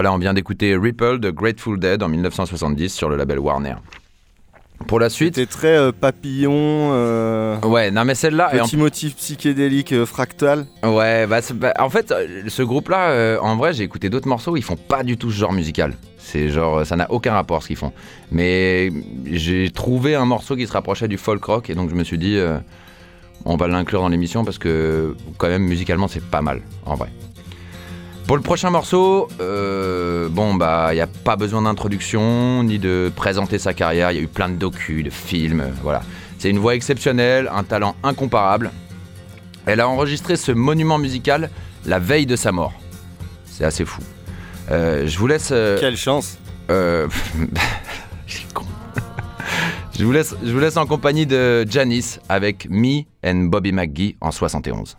Voilà, 0.08 0.16
on 0.16 0.20
vient 0.20 0.32
d'écouter 0.32 0.74
Ripple 0.74 1.18
de 1.18 1.28
Grateful 1.30 1.78
Dead 1.78 2.02
en 2.02 2.08
1970 2.08 2.88
sur 2.94 3.10
le 3.10 3.16
label 3.16 3.38
Warner. 3.40 3.74
Pour 4.86 5.00
la 5.00 5.10
suite. 5.10 5.34
C'était 5.34 5.50
très 5.50 5.76
euh, 5.76 5.92
papillon. 5.92 6.50
euh, 6.54 7.60
Ouais, 7.60 7.90
non 7.90 8.06
mais 8.06 8.14
celle-là. 8.14 8.48
en- 8.54 8.64
Petit 8.64 8.78
motif 8.78 9.16
psychédélique 9.16 9.92
euh, 9.92 10.06
fractal. 10.06 10.64
Ouais, 10.82 11.26
bah, 11.26 11.40
bah, 11.56 11.74
en 11.78 11.90
fait, 11.90 12.14
ce 12.46 12.62
groupe-là, 12.62 13.38
en 13.42 13.56
vrai, 13.56 13.74
j'ai 13.74 13.84
écouté 13.84 14.08
d'autres 14.08 14.28
morceaux, 14.28 14.56
ils 14.56 14.62
font 14.62 14.76
pas 14.76 15.02
du 15.02 15.18
tout 15.18 15.30
ce 15.30 15.36
genre 15.36 15.52
musical. 15.52 15.92
C'est 16.16 16.48
genre, 16.48 16.86
ça 16.86 16.96
n'a 16.96 17.10
aucun 17.10 17.34
rapport 17.34 17.62
ce 17.62 17.66
qu'ils 17.68 17.76
font. 17.76 17.92
Mais 18.32 18.90
j'ai 19.26 19.70
trouvé 19.70 20.14
un 20.14 20.24
morceau 20.24 20.56
qui 20.56 20.66
se 20.66 20.72
rapprochait 20.72 21.08
du 21.08 21.18
folk 21.18 21.44
rock 21.44 21.68
et 21.68 21.74
donc 21.74 21.90
je 21.90 21.94
me 21.94 22.02
suis 22.04 22.16
dit, 22.18 22.38
on 23.44 23.56
va 23.58 23.68
l'inclure 23.68 24.00
dans 24.00 24.08
l'émission 24.08 24.42
parce 24.42 24.56
que 24.56 25.14
quand 25.36 25.48
même 25.48 25.64
musicalement 25.64 26.08
c'est 26.08 26.24
pas 26.24 26.40
mal, 26.40 26.62
en 26.86 26.94
vrai. 26.94 27.08
Pour 28.28 28.36
le 28.36 28.42
prochain 28.42 28.68
morceau, 28.68 29.26
euh, 29.40 30.28
bon 30.28 30.52
bah 30.52 30.88
il 30.92 30.96
n'y 30.96 31.00
a 31.00 31.06
pas 31.06 31.36
besoin 31.36 31.62
d'introduction 31.62 32.62
ni 32.62 32.78
de 32.78 33.10
présenter 33.16 33.58
sa 33.58 33.72
carrière. 33.72 34.12
Il 34.12 34.16
y 34.16 34.20
a 34.20 34.22
eu 34.22 34.28
plein 34.28 34.50
de 34.50 34.56
docus, 34.56 35.02
de 35.02 35.08
films, 35.08 35.60
euh, 35.60 35.70
voilà. 35.82 36.02
C'est 36.36 36.50
une 36.50 36.58
voix 36.58 36.74
exceptionnelle, 36.74 37.50
un 37.50 37.64
talent 37.64 37.96
incomparable. 38.02 38.70
Elle 39.64 39.80
a 39.80 39.88
enregistré 39.88 40.36
ce 40.36 40.52
monument 40.52 40.98
musical 40.98 41.48
la 41.86 41.98
veille 41.98 42.26
de 42.26 42.36
sa 42.36 42.52
mort. 42.52 42.74
C'est 43.46 43.64
assez 43.64 43.86
fou. 43.86 44.02
Euh, 44.70 45.06
je 45.06 45.18
vous 45.18 45.26
laisse. 45.26 45.48
Quelle 45.80 45.96
chance 45.96 46.36
je, 46.68 46.84
vous 50.04 50.12
laisse, 50.12 50.36
je 50.44 50.52
vous 50.52 50.60
laisse 50.60 50.76
en 50.76 50.84
compagnie 50.84 51.24
de 51.24 51.66
Janice 51.66 52.20
avec 52.28 52.68
Me 52.68 53.04
and 53.24 53.44
Bobby 53.44 53.72
McGee 53.72 54.16
en 54.20 54.32
71. 54.32 54.98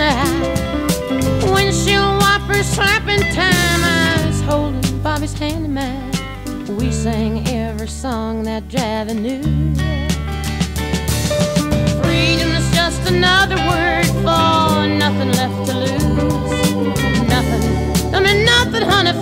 Windshield 0.00 2.22
wipers 2.22 2.66
slapping 2.66 3.20
time. 3.34 3.84
I 3.84 4.24
was 4.26 4.40
holding 4.40 4.80
Bobby's 5.02 5.34
hand 5.34 5.66
in 5.66 5.74
mine. 5.74 6.10
We 6.78 6.90
sang 6.90 7.46
every 7.46 7.86
song 7.86 8.44
that 8.44 8.66
Javi 8.68 9.14
knew. 9.14 9.42
Freedom 12.02 12.50
is 12.52 12.70
just 12.72 13.06
another 13.10 13.56
word 13.56 14.06
for 14.24 14.86
nothing 14.88 15.32
left 15.32 15.66
to 15.68 15.74
lose. 15.76 16.72
Nothing. 17.28 18.14
I 18.14 18.20
mean 18.20 18.46
nothing, 18.46 18.88
honey, 18.88 19.12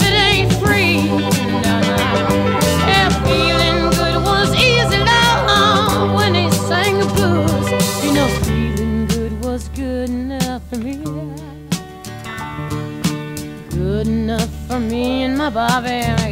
Bobby. 15.50 16.27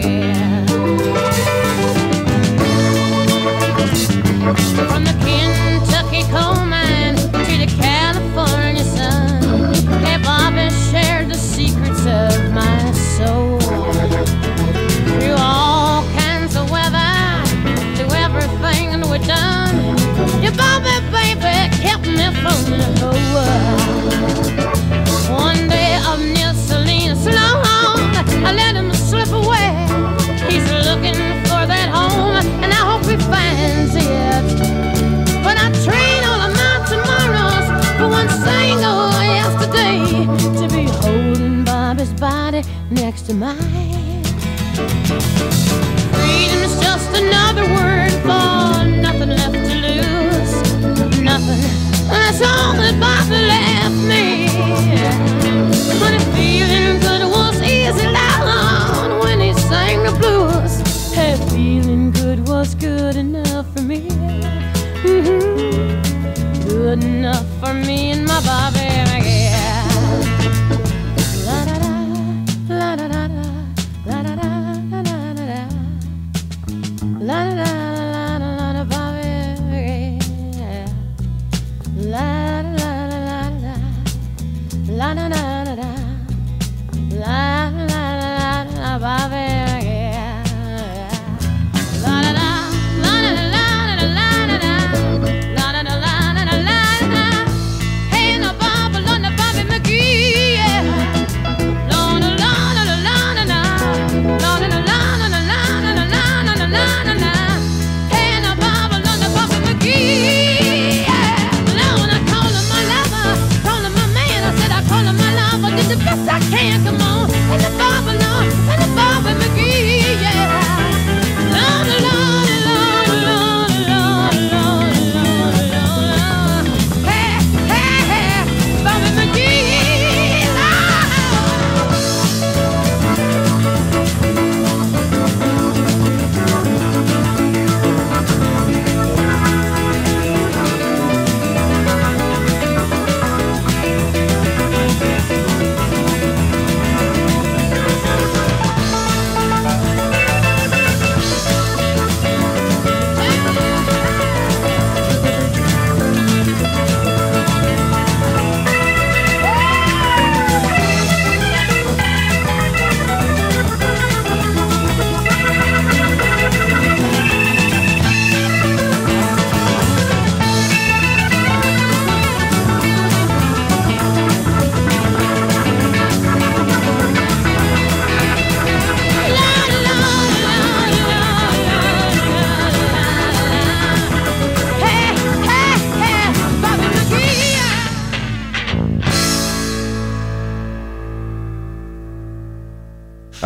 To 43.27 43.35
mine. 43.35 44.23
Freedom 46.15 46.61
is 46.63 46.79
just 46.81 47.11
another 47.17 47.65
word 47.75 48.13
for 48.23 48.87
nothing 49.03 49.31
left 49.31 49.55
to 49.55 49.75
lose. 49.87 50.53
Nothing. 51.21 51.61
That's 52.07 52.41
all 52.41 52.75
that 52.75 52.95
Bobby 53.01 53.41
left 53.51 53.99
me. 54.07 54.47
But 55.99 56.15
if 56.15 56.23
feeling 56.37 57.01
good 57.01 57.23
was 57.29 57.61
easy 57.63 58.13
down 58.13 59.19
when 59.19 59.41
he 59.41 59.53
sang 59.55 60.05
the 60.05 60.13
blues. 60.21 61.13
Hey, 61.13 61.37
feeling 61.51 62.13
good 62.13 62.47
was 62.47 62.77
good 62.77 63.17
enough 63.17 63.67
for 63.75 63.83
me. 63.83 64.03
Mm-hmm. 65.03 66.69
Good 66.69 67.03
enough 67.03 67.47
for 67.59 67.75
me 67.75 68.16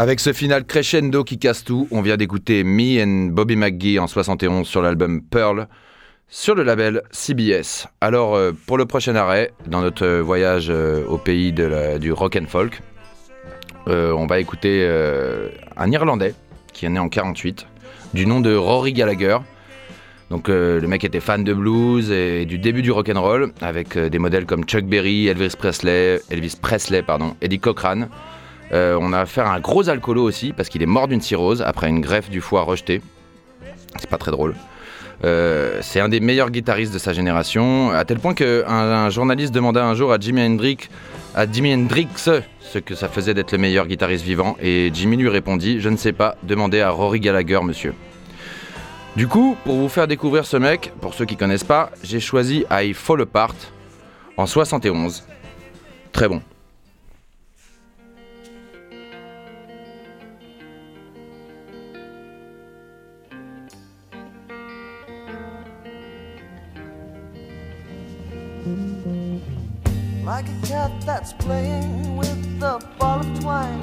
Avec 0.00 0.18
ce 0.18 0.32
final 0.32 0.64
crescendo 0.64 1.24
qui 1.24 1.38
casse 1.38 1.62
tout, 1.62 1.86
on 1.90 2.00
vient 2.00 2.16
d'écouter 2.16 2.64
Me 2.64 3.04
and 3.04 3.32
Bobby 3.34 3.54
McGee 3.54 3.98
en 3.98 4.06
71 4.06 4.66
sur 4.66 4.80
l'album 4.80 5.20
Pearl 5.20 5.68
sur 6.26 6.54
le 6.54 6.62
label 6.62 7.02
CBS. 7.10 7.86
Alors 8.00 8.34
euh, 8.34 8.52
pour 8.66 8.78
le 8.78 8.86
prochain 8.86 9.14
arrêt, 9.14 9.52
dans 9.66 9.82
notre 9.82 10.08
voyage 10.20 10.68
euh, 10.70 11.04
au 11.04 11.18
pays 11.18 11.52
du 11.52 12.12
rock 12.12 12.36
and 12.36 12.46
folk, 12.48 12.80
euh, 13.88 14.12
on 14.12 14.24
va 14.24 14.40
écouter 14.40 14.88
un 15.76 15.92
Irlandais 15.92 16.32
qui 16.72 16.86
est 16.86 16.88
né 16.88 16.98
en 16.98 17.10
48, 17.10 17.66
du 18.14 18.24
nom 18.24 18.40
de 18.40 18.54
Rory 18.54 18.94
Gallagher. 18.94 19.36
Donc 20.30 20.48
le 20.48 20.80
mec 20.86 21.04
était 21.04 21.20
fan 21.20 21.44
de 21.44 21.52
blues 21.52 22.10
et 22.10 22.46
du 22.46 22.56
début 22.56 22.80
du 22.80 22.90
rock 22.90 23.10
and 23.14 23.20
roll 23.20 23.52
avec 23.60 23.98
des 23.98 24.18
modèles 24.18 24.46
comme 24.46 24.64
Chuck 24.64 24.86
Berry, 24.86 25.26
Elvis 25.26 25.56
Presley, 25.58 26.22
Elvis 26.30 26.56
Presley 26.58 27.02
pardon, 27.02 27.36
Eddie 27.42 27.60
Cochran. 27.60 28.08
Euh, 28.72 28.96
on 29.00 29.12
a 29.12 29.20
affaire 29.20 29.46
à 29.46 29.54
un 29.54 29.60
gros 29.60 29.88
alcoolo 29.88 30.22
aussi 30.22 30.52
parce 30.52 30.68
qu'il 30.68 30.82
est 30.82 30.86
mort 30.86 31.08
d'une 31.08 31.20
cirrhose 31.20 31.62
après 31.62 31.88
une 31.88 32.00
greffe 32.00 32.30
du 32.30 32.40
foie 32.40 32.62
rejetée. 32.62 33.02
C'est 33.98 34.08
pas 34.08 34.18
très 34.18 34.30
drôle. 34.30 34.54
Euh, 35.24 35.78
c'est 35.82 36.00
un 36.00 36.08
des 36.08 36.20
meilleurs 36.20 36.50
guitaristes 36.50 36.94
de 36.94 36.98
sa 36.98 37.12
génération, 37.12 37.90
à 37.90 38.04
tel 38.04 38.18
point 38.18 38.32
qu'un 38.32 38.64
un 38.66 39.10
journaliste 39.10 39.52
demanda 39.52 39.84
un 39.84 39.94
jour 39.94 40.12
à 40.12 40.18
Jimi 40.18 40.40
Hendrix, 40.42 40.78
à 41.34 41.50
Jimi 41.50 41.74
Hendrix 41.74 42.08
ce 42.60 42.78
que 42.78 42.94
ça 42.94 43.08
faisait 43.08 43.34
d'être 43.34 43.52
le 43.52 43.58
meilleur 43.58 43.86
guitariste 43.86 44.24
vivant, 44.24 44.56
et 44.62 44.90
Jimmy 44.94 45.16
lui 45.16 45.28
répondit 45.28 45.80
Je 45.80 45.88
ne 45.88 45.96
sais 45.96 46.12
pas, 46.12 46.36
demandez 46.42 46.80
à 46.80 46.90
Rory 46.90 47.20
Gallagher, 47.20 47.60
monsieur. 47.62 47.94
Du 49.16 49.26
coup, 49.26 49.56
pour 49.64 49.74
vous 49.74 49.88
faire 49.88 50.06
découvrir 50.06 50.46
ce 50.46 50.56
mec, 50.56 50.92
pour 51.00 51.14
ceux 51.14 51.24
qui 51.24 51.36
connaissent 51.36 51.64
pas, 51.64 51.90
j'ai 52.04 52.20
choisi 52.20 52.64
I 52.70 52.94
Fall 52.94 53.22
Apart 53.22 53.56
en 54.36 54.46
71. 54.46 55.24
Très 56.12 56.28
bon. 56.28 56.40
That's 71.04 71.32
playing 71.34 72.16
with 72.16 72.58
the 72.58 72.80
ball 72.98 73.20
of 73.20 73.40
twine 73.40 73.80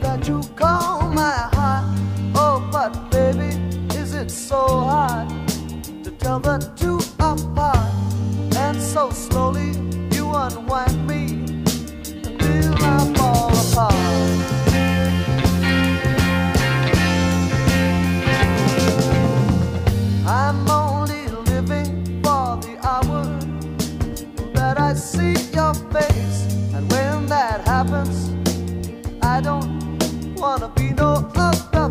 that 0.00 0.26
you 0.26 0.40
call 0.56 1.10
my 1.10 1.48
heart. 1.52 1.84
Oh, 2.34 2.66
but 2.72 3.10
baby, 3.10 3.50
is 3.94 4.14
it 4.14 4.30
so 4.30 4.80
hard 4.80 5.28
to 6.02 6.10
tell 6.12 6.40
the 6.40 6.58
two 6.76 6.98
apart? 7.18 7.92
And 8.56 8.80
so 8.80 9.10
slowly 9.10 9.72
you 10.16 10.32
unwind 10.34 11.06
me 11.06 11.24
until 12.24 12.74
I 12.74 13.12
fall 13.16 13.52
apart. 13.64 13.94
I'm 20.26 20.70
only 20.70 20.83
that 24.74 24.82
I 24.82 24.94
see 24.94 25.34
your 25.52 25.74
face. 25.92 26.52
And 26.74 26.90
when 26.90 27.26
that 27.26 27.60
happens, 27.66 28.30
I 29.22 29.40
don't 29.40 30.34
wanna 30.36 30.68
be 30.68 30.90
no 30.90 31.30
other 31.36 31.83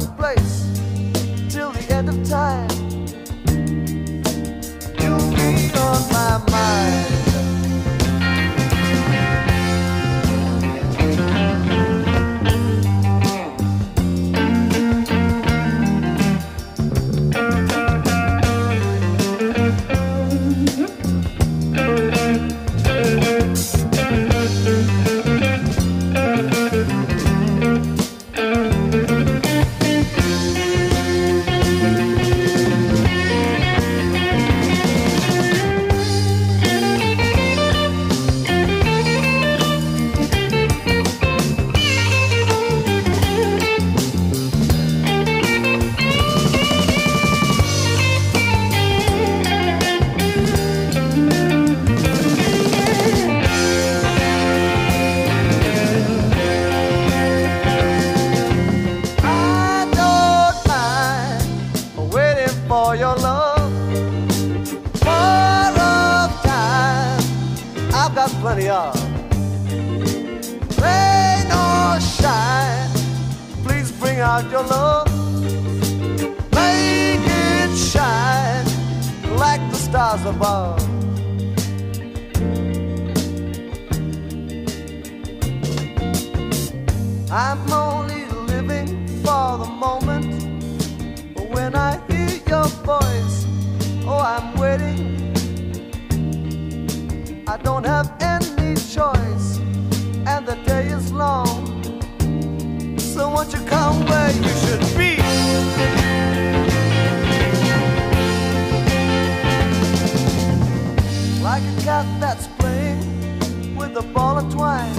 Like 111.54 111.62
a 111.62 111.82
cat 111.84 112.20
that's 112.20 112.48
playing 112.58 113.76
with 113.76 113.96
a 113.96 114.02
ball 114.02 114.40
of 114.40 114.52
twine 114.52 114.96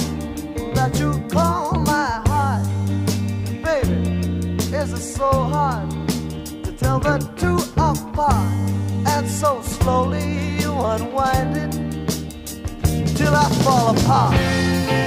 that 0.75 0.97
you 1.01 1.11
call 1.29 1.73
my 1.81 2.23
heart. 2.29 2.65
Baby, 3.65 4.63
is 4.73 4.93
it 4.93 5.03
so 5.03 5.33
hard 5.33 5.91
to 6.63 6.71
tell 6.79 7.01
the 7.01 7.19
two 7.37 7.57
apart? 7.77 8.53
And 9.05 9.29
so 9.29 9.63
slowly 9.63 10.61
you 10.61 10.73
unwind 10.73 11.57
it 11.57 11.73
till 13.17 13.35
I 13.35 13.49
fall 13.65 13.99
apart. 13.99 15.04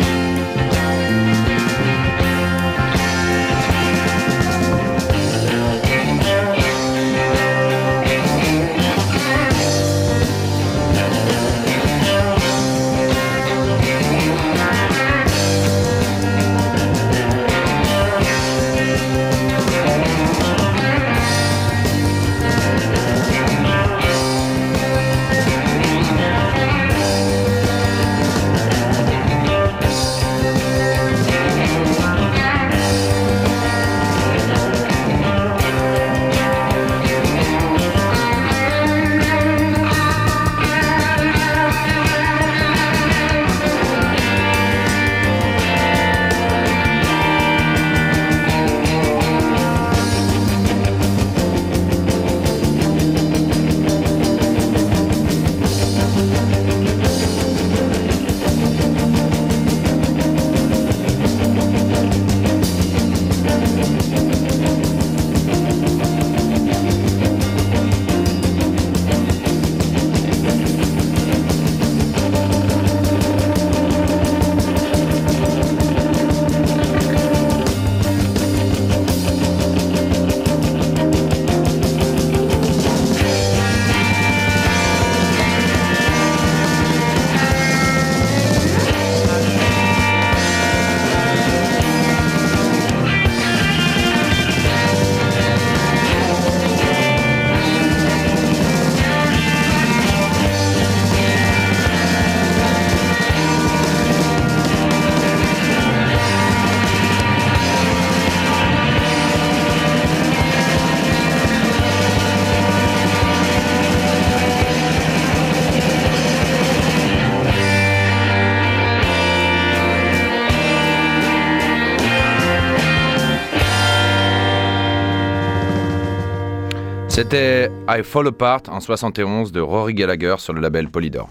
C'était 127.17 127.71
I 127.89 128.03
Fall 128.03 128.27
Apart 128.27 128.61
en 128.67 128.79
71 128.79 129.51
de 129.51 129.59
Rory 129.59 129.95
Gallagher 129.95 130.35
sur 130.37 130.53
le 130.53 130.61
label 130.61 130.87
Polydor. 130.87 131.27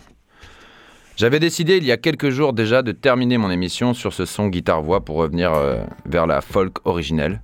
J'avais 1.15 1.39
décidé 1.39 1.77
il 1.77 1.85
y 1.85 1.93
a 1.93 1.97
quelques 1.97 2.31
jours 2.31 2.55
déjà 2.55 2.83
de 2.83 2.91
terminer 2.91 3.39
mon 3.39 3.53
émission 3.53 3.95
sur 3.95 4.13
ce 4.13 4.25
son 4.25 4.49
guitare-voix 4.49 5.05
pour 5.05 5.15
revenir 5.15 5.55
euh, 5.55 5.85
vers 6.05 6.27
la 6.27 6.41
folk 6.41 6.85
originelle. 6.87 7.41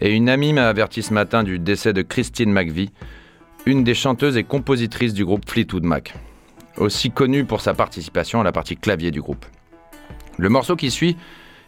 Et 0.00 0.12
une 0.12 0.28
amie 0.28 0.52
m'a 0.52 0.68
averti 0.68 1.04
ce 1.04 1.14
matin 1.14 1.44
du 1.44 1.60
décès 1.60 1.92
de 1.92 2.02
Christine 2.02 2.50
McVie, 2.50 2.90
une 3.64 3.84
des 3.84 3.94
chanteuses 3.94 4.36
et 4.36 4.42
compositrices 4.42 5.14
du 5.14 5.24
groupe 5.24 5.48
Fleetwood 5.48 5.84
Mac, 5.84 6.16
aussi 6.78 7.12
connue 7.12 7.44
pour 7.44 7.60
sa 7.60 7.74
participation 7.74 8.40
à 8.40 8.44
la 8.44 8.50
partie 8.50 8.76
clavier 8.76 9.12
du 9.12 9.20
groupe. 9.20 9.46
Le 10.36 10.48
morceau 10.48 10.74
qui 10.74 10.90
suit 10.90 11.16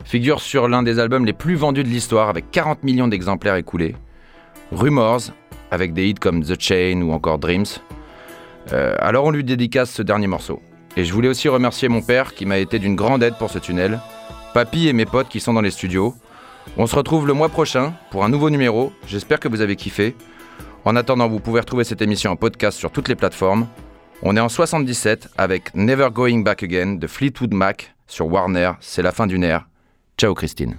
figure 0.05 0.41
sur 0.41 0.67
l'un 0.67 0.83
des 0.83 0.99
albums 0.99 1.25
les 1.25 1.33
plus 1.33 1.55
vendus 1.55 1.85
de 1.85 1.89
l'histoire 1.89 2.31
avec 2.31 2.51
40 2.51 2.83
millions 2.83 3.07
d'exemplaires 3.07 3.55
écoulés, 3.55 3.95
Rumors, 4.73 5.31
avec 5.75 5.93
des 5.93 6.09
hits 6.09 6.15
comme 6.15 6.43
The 6.43 6.59
Chain 6.59 7.03
ou 7.03 7.13
encore 7.13 7.39
Dreams. 7.39 7.67
Euh, 8.73 8.97
alors 8.99 9.27
on 9.27 9.31
lui 9.31 9.45
dédicace 9.45 9.91
ce 9.91 10.03
dernier 10.03 10.27
morceau. 10.27 10.63
Et 10.97 11.05
je 11.05 11.13
voulais 11.13 11.29
aussi 11.29 11.49
remercier 11.49 11.89
mon 11.89 12.01
père 12.01 12.35
qui 12.35 12.47
m'a 12.47 12.59
été 12.59 12.79
d'une 12.79 12.95
grande 12.95 13.23
aide 13.23 13.35
pour 13.39 13.51
ce 13.51 13.59
tunnel, 13.59 14.01
papy 14.55 14.89
et 14.89 14.93
mes 14.93 15.05
potes 15.07 15.29
qui 15.29 15.41
sont 15.41 15.53
dans 15.53 15.61
les 15.61 15.73
studios. 15.73 16.15
On 16.77 16.87
se 16.87 16.97
retrouve 16.97 17.27
le 17.27 17.35
mois 17.35 17.49
prochain 17.49 17.93
pour 18.11 18.25
un 18.25 18.29
nouveau 18.29 18.49
numéro, 18.49 18.93
j'espère 19.07 19.41
que 19.41 19.49
vous 19.49 19.61
avez 19.61 19.77
kiffé. 19.77 20.15
En 20.85 20.97
attendant, 20.97 21.29
vous 21.29 21.41
pouvez 21.41 21.61
retrouver 21.61 21.85
cette 21.85 22.03
émission 22.03 22.31
en 22.31 22.37
podcast 22.37 22.79
sur 22.79 22.91
toutes 22.91 23.09
les 23.09 23.17
plateformes. 23.17 23.67
On 24.23 24.37
est 24.37 24.41
en 24.41 24.49
77 24.49 25.29
avec 25.37 25.75
Never 25.75 26.09
Going 26.13 26.41
Back 26.41 26.63
Again 26.63 26.95
de 26.95 27.07
Fleetwood 27.07 27.53
Mac 27.53 27.95
sur 28.07 28.27
Warner, 28.31 28.73
c'est 28.81 29.03
la 29.03 29.13
fin 29.13 29.27
d'une 29.27 29.45
ère. 29.45 29.67
Ciao 30.17 30.35
Christine. 30.35 30.77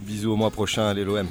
Bisous 0.00 0.32
au 0.32 0.36
mois 0.36 0.50
prochain 0.50 0.86
à 0.88 0.94
l'LOM. 0.94 1.26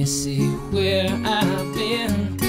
You 0.00 0.06
see 0.06 0.46
where 0.72 1.10
I've 1.26 1.74
been. 1.74 2.39